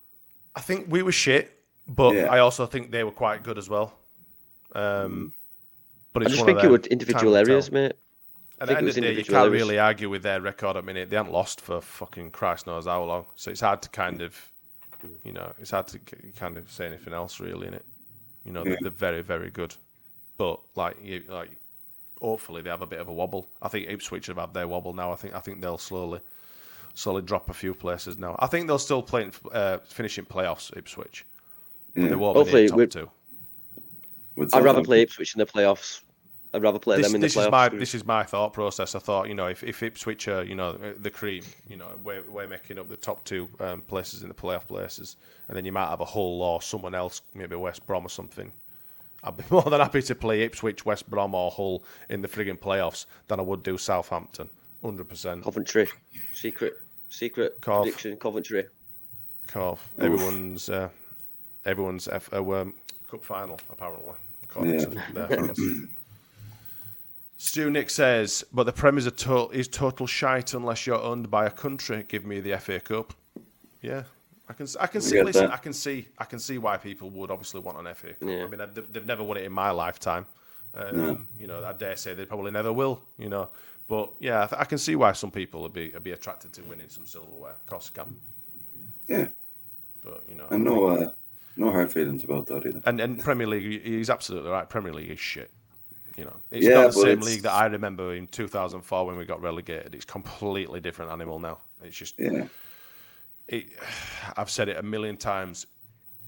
[0.55, 2.27] I think we were shit, but Yeah.
[2.27, 3.95] I also think they were quite good as well.
[4.75, 5.33] Um,
[6.13, 6.73] but I just think it them.
[6.73, 7.81] would individual areas, tell.
[7.83, 7.93] mate.
[8.61, 9.53] At think the it end was of the day, you can't areas.
[9.63, 11.09] really argue with their record at the minute.
[11.09, 13.25] They haven't lost for fucking Christ knows how long.
[13.37, 14.37] So it's hard to kind of,
[15.25, 15.99] you know, it's hard to
[16.39, 17.85] kind of say anything else really in it.
[18.45, 19.75] You know, they're, they're very, very good.
[20.39, 21.51] But like, you, like,
[22.21, 23.49] hopefully they have a bit of a wobble.
[23.61, 25.13] I think Ipswich have had their wobble now.
[25.13, 26.21] I think I think they'll slowly,
[26.95, 28.37] slowly drop a few places now.
[28.39, 30.75] I think they'll still play, in, uh, finish in playoffs.
[30.77, 31.27] Ipswich,
[31.95, 33.11] but they won't Hopefully be near top
[34.37, 34.47] two.
[34.55, 36.01] I'd rather play Ipswich in the playoffs.
[36.53, 37.47] I'd rather play this, them in the this playoffs.
[37.47, 38.95] is my this is my thought process.
[38.95, 42.23] I thought you know if, if Ipswich are you know the cream, you know we're,
[42.29, 45.17] we're making up the top two um, places in the playoff places,
[45.49, 48.51] and then you might have a Hull or someone else, maybe West Brom or something.
[49.23, 52.59] I'd be more than happy to play Ipswich, West Brom or Hull in the frigging
[52.59, 54.49] playoffs than I would do Southampton,
[54.83, 55.45] hundred percent.
[55.45, 55.87] Coventry,
[56.35, 56.75] secret,
[57.11, 57.85] secret Cough.
[57.85, 58.17] prediction.
[58.17, 58.67] Coventry.
[59.47, 59.89] Cough.
[60.01, 60.89] Everyone's uh,
[61.65, 62.75] everyone's F- uh, um,
[63.09, 64.15] cup final apparently.
[64.45, 64.81] According
[65.15, 65.37] Yeah.
[67.41, 67.67] to their fans.
[67.67, 71.31] Stu Nick says, but the Prem is a to- is total shite unless you're owned
[71.31, 72.05] by a country.
[72.09, 73.15] Give me the FA Cup.
[73.83, 74.05] Yeah,
[74.49, 75.51] I can I can see listen.
[75.51, 78.29] I can see I can see why people would obviously want an FA Cup.
[78.29, 78.45] Yeah.
[78.45, 80.27] I mean they've, they've never won it in my lifetime.
[80.75, 81.19] Um, No.
[81.39, 83.01] You know, I dare say they probably never will.
[83.19, 83.49] You know,
[83.89, 86.53] but yeah, I, th- I can see why some people would be would be attracted
[86.55, 87.53] to winning some silverware.
[87.53, 88.17] Of course, can.
[89.09, 89.29] Yeah,
[90.05, 91.11] But you know, and no, uh,
[91.57, 92.83] no hard feelings about that either.
[92.87, 94.69] and and Premier League, he's absolutely right.
[94.69, 95.51] Premier League is shit.
[96.21, 99.25] You know, it's Yeah, not the same league that I remember in 2004 when we
[99.25, 99.95] got relegated.
[99.95, 101.61] It's completely different animal now.
[101.83, 102.45] It's just Yeah,
[103.49, 103.65] it,
[104.37, 105.67] I've said it a million times.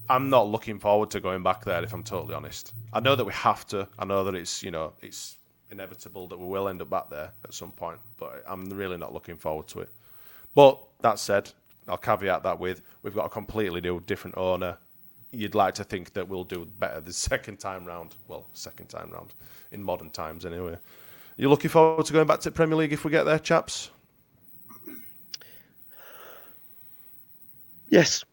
[0.09, 2.72] I'm not looking forward to going back there if I'm totally honest.
[2.95, 3.86] I know that we have to.
[3.99, 5.36] I know that it's you know it's
[5.70, 9.12] inevitable that we will end up back there at some point, but I'm really not
[9.12, 9.90] looking forward to it.
[10.55, 11.51] But that said,
[11.86, 14.78] I'll caveat that with we've got a completely new, different owner.
[15.32, 18.14] You'd like to think that we'll do better the second time round.
[18.28, 19.34] Well, second time round
[19.70, 20.76] in modern times, anyway.
[21.36, 23.90] You looking forward to going back to Premier League if we get there, chaps?
[27.88, 28.24] Yes,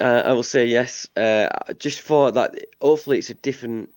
[0.00, 1.08] uh, I will say yes.
[1.16, 1.48] Uh,
[1.78, 3.90] just for that, hopefully it's a different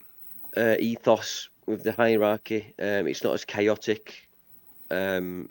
[0.55, 2.73] uh, ethos with the hierarchy.
[2.79, 4.27] Um, it's not as chaotic.
[4.91, 5.49] Um,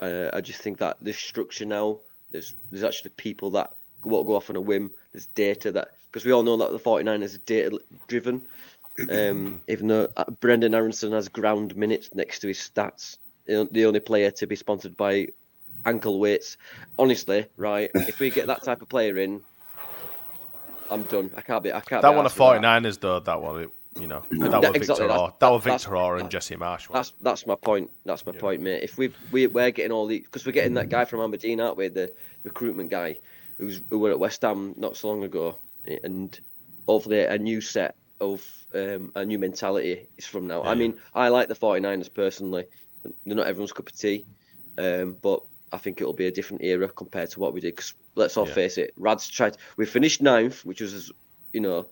[0.00, 1.98] uh, I just think that this structure now,
[2.30, 3.74] there's there's actually people that
[4.04, 4.90] won't go off on a whim.
[5.12, 8.46] There's data that because we all know that the 49ers are data driven.
[9.08, 14.00] Um, even though uh, Brenden Aronson has ground minutes next to his stats, the only
[14.00, 15.28] player to be sponsored by
[15.86, 16.56] ankle weights.
[16.98, 17.90] Honestly, right?
[18.06, 19.42] If we get that type of player in,
[20.90, 21.32] I'm done.
[21.36, 21.72] I can't be.
[21.72, 22.02] I can't.
[22.02, 22.64] That one of arsed with that.
[22.64, 25.34] 49ers, though, that one, it, you know, that Yeah, was exactly, Victor Orr.
[25.40, 26.88] That was Victor Orr and Jesse Marsch.
[26.92, 27.90] That's that's my point.
[28.04, 28.82] That's my point, mate.
[28.82, 31.76] If we we we're getting all the because we're getting that guy from Aberdeen, aren't
[31.76, 31.88] we?
[31.88, 32.12] The
[32.44, 33.18] recruitment guy
[33.58, 35.56] who's who were at West Ham not so long ago,
[36.04, 36.38] and
[36.86, 38.44] hopefully a new set of
[38.74, 40.62] um, a new mentality is from now.
[40.62, 42.64] I mean, I like the 49ers personally.
[43.24, 44.26] They're not everyone's cup of tea,
[44.76, 45.42] um, but
[45.72, 47.76] I think it'll be a different era compared to what we did.
[47.76, 48.54] Because let's all Yeah.
[48.54, 49.56] face it, Rad's tried.
[49.76, 51.12] We finished ninth, which was, as
[51.52, 51.86] you know,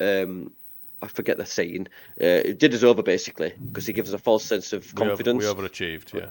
[0.00, 0.52] um,
[1.00, 1.86] I forget the saying.
[2.20, 5.02] Uh, it did us over basically because he gives us a false sense of We
[5.02, 5.44] over- confidence.
[5.44, 6.30] We, overachieved, yeah.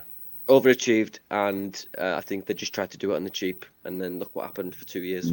[0.49, 4.01] Overachieved, and uh, I think they just tried to do it on the cheap, and
[4.01, 5.31] then look what happened for two years.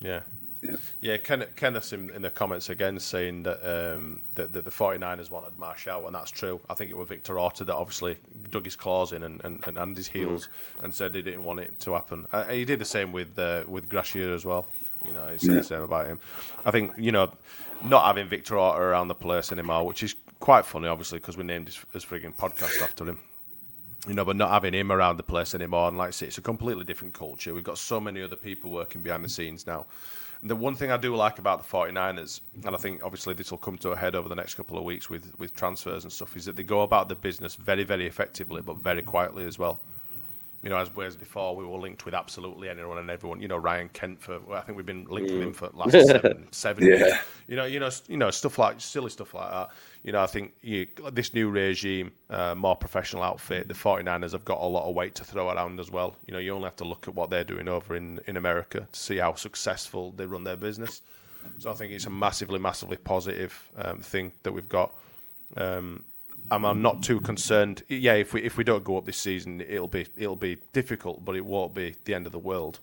[0.00, 0.20] Yeah.
[0.62, 0.76] Yeah.
[1.02, 5.30] Yeah, Ken, Kenneth's in, in the comments again saying that, um, that, that the 49ers
[5.30, 6.58] wanted Marshall, and that's true.
[6.70, 8.16] I think it was Victor Orta that obviously
[8.50, 10.48] dug his claws in and, and, and, and his heels
[10.82, 12.26] and said he didn't want it to happen.
[12.32, 14.66] Uh, he did the same with uh, with Gracia as well.
[15.04, 15.56] You know, he said Yeah.
[15.56, 16.18] the same about him.
[16.64, 17.30] I think, you know,
[17.84, 21.44] not having Victor Orta around the place anymore, which is quite funny, obviously, because we
[21.44, 23.18] named his, his frigging podcast after him
[24.06, 25.88] you know, but not having him around the place anymore.
[25.88, 27.54] And like I say, it's a completely different culture.
[27.54, 29.86] We've got so many other people working behind the scenes now.
[30.40, 33.50] And the one thing I do like about the 49ers, and I think obviously this
[33.50, 36.12] will come to a head over the next couple of weeks with, with transfers and
[36.12, 39.58] stuff, is that they go about the business very, very effectively, but very quietly as
[39.58, 39.80] well.
[40.64, 43.42] You know, as whereas before we were linked with absolutely anyone and everyone.
[43.42, 45.92] You know, Ryan Kent for I think we've been linked with him for the last
[46.06, 46.96] seven, seven Yeah.
[46.96, 47.12] years.
[47.46, 49.68] You know, you know, you know, stuff like silly stuff like that.
[50.02, 54.46] You know, I think you, this new regime, uh, more professional outfit, the 49ers have
[54.46, 56.16] got a lot of weight to throw around as well.
[56.26, 58.86] You know, you only have to look at what they're doing over in, in America
[58.90, 61.02] to see how successful they run their business.
[61.58, 64.94] So I think it's a massively, massively positive um, thing that we've got.
[65.58, 66.04] Um,
[66.50, 67.82] I'm, I'm not too concerned.
[67.88, 71.24] Yeah, if we if we don't go up this season, it'll be it'll be difficult,
[71.24, 72.80] but it won't be the end of the world.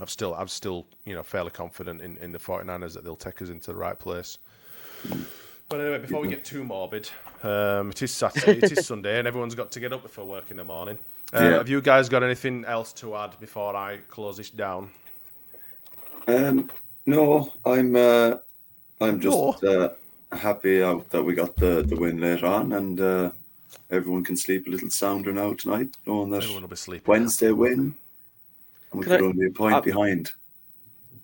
[0.00, 3.40] I'm still I'm still you know fairly confident in, in the 49ers that they'll take
[3.42, 4.38] us into the right place.
[5.68, 7.08] But anyway, before we get too morbid,
[7.42, 10.50] um, it is Saturday, it is Sunday, and everyone's got to get up before work
[10.50, 10.98] in the morning.
[11.32, 11.50] Uh, Yeah.
[11.58, 14.90] Have you guys got anything else to add before I close this down?
[16.28, 16.70] Um,
[17.06, 18.36] no, I'm uh,
[19.00, 19.50] I'm just No.
[19.68, 19.88] uh,
[20.36, 23.30] happy that we got the, the win later on, and uh,
[23.90, 27.04] everyone can sleep a little sounder now tonight, knowing that Everyone will be sleeping.
[27.10, 27.94] Wednesday win, and
[28.92, 30.32] we Can could I- only be a point I- behind.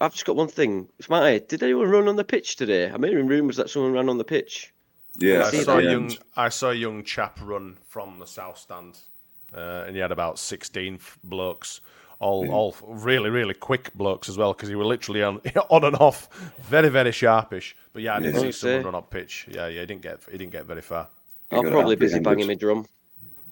[0.02, 0.88] I've just got one thing.
[0.98, 2.86] It's my Did anyone run on the pitch today?
[2.86, 4.72] I'm hearing rumours that someone ran on the pitch.
[5.18, 8.56] Yeah, I see saw a young I saw a young chap run from the south
[8.56, 8.96] stand,
[9.54, 11.82] uh, and he had about sixteen f- blokes,
[12.20, 15.40] all all really really quick blokes as well, because he were literally on
[15.70, 16.28] on and off,
[16.62, 17.74] very very sharpish.
[17.92, 18.40] But yeah, I did Yeah.
[18.42, 18.84] see someone see.
[18.84, 19.46] run up pitch.
[19.50, 21.08] Yeah, yeah, he didn't get he didn't get very far.
[21.50, 22.24] I'm probably busy apprehended.
[22.24, 22.86] banging my drum.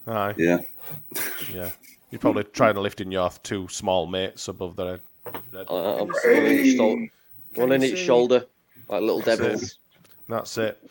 [0.07, 0.59] Aye, Yeah,
[1.53, 1.69] yeah.
[2.09, 5.01] You're probably trying to lift in your two small mates above their head.
[5.53, 5.65] head.
[5.69, 7.09] Uh, I'm one in each, shou-
[7.55, 8.45] one on each shoulder,
[8.87, 9.77] like little devils.
[10.27, 10.81] That's it.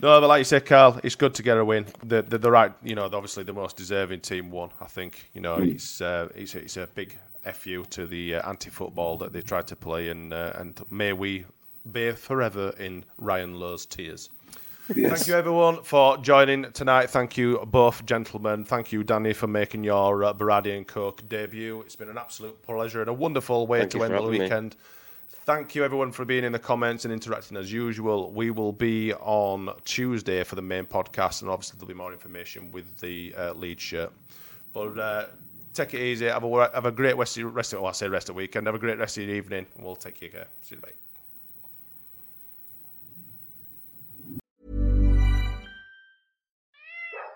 [0.00, 1.86] No, but like you said, Karl, it's good to get a win.
[2.04, 4.70] The, the, the right, you know, obviously the most deserving team won.
[4.80, 7.18] I think, you know, it's uh, it's it's a big
[7.52, 11.44] fu to the uh, anti-football that they tried to play, and uh, and may we
[11.90, 14.30] bathe forever in Ryan Lowe's tears.
[14.94, 15.12] Yes.
[15.12, 17.10] Thank you, everyone, for joining tonight.
[17.10, 18.64] Thank you, both gentlemen.
[18.64, 21.82] Thank you, Danny, for making your uh, Berardi and Coke debut.
[21.82, 24.70] It's been an absolute pleasure and a wonderful way Thank to end the weekend.
[24.72, 24.80] Me.
[25.48, 28.30] Thank you, everyone, for being in the comments and interacting as usual.
[28.30, 32.70] We will be on Tuesday for the main podcast, and obviously, there'll be more information
[32.70, 34.12] with the uh, lead shirt.
[34.74, 35.24] But uh,
[35.72, 36.26] take it easy.
[36.26, 38.36] Have a, have a great rest of, rest of, well, I say rest of the
[38.36, 38.66] weekend.
[38.66, 39.64] Have a great rest of your evening.
[39.78, 40.48] We'll take you care.
[40.60, 41.07] See you later.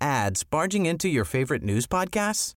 [0.00, 2.52] ads barging into your favorite news podcasts?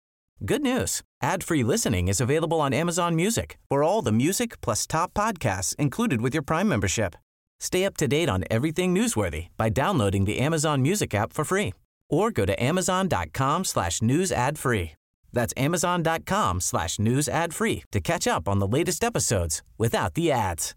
[0.46, 1.02] Good news.
[1.22, 6.22] Ad-free listening is available on Amazon Music for all the music plus top podcasts included
[6.22, 7.16] with your Prime membership.
[7.60, 11.74] Stay up to date on everything newsworthy by downloading the Amazon Music app for free
[12.10, 14.92] or go to amazon.com slash news ad free.
[15.32, 20.32] That's amazon.com slash news ad free to catch up on the latest episodes without the
[20.32, 20.74] ads.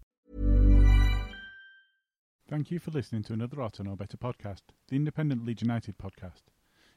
[2.49, 6.52] Thank you for listening to another Orta No Better podcast, the independent Leeds United podcast.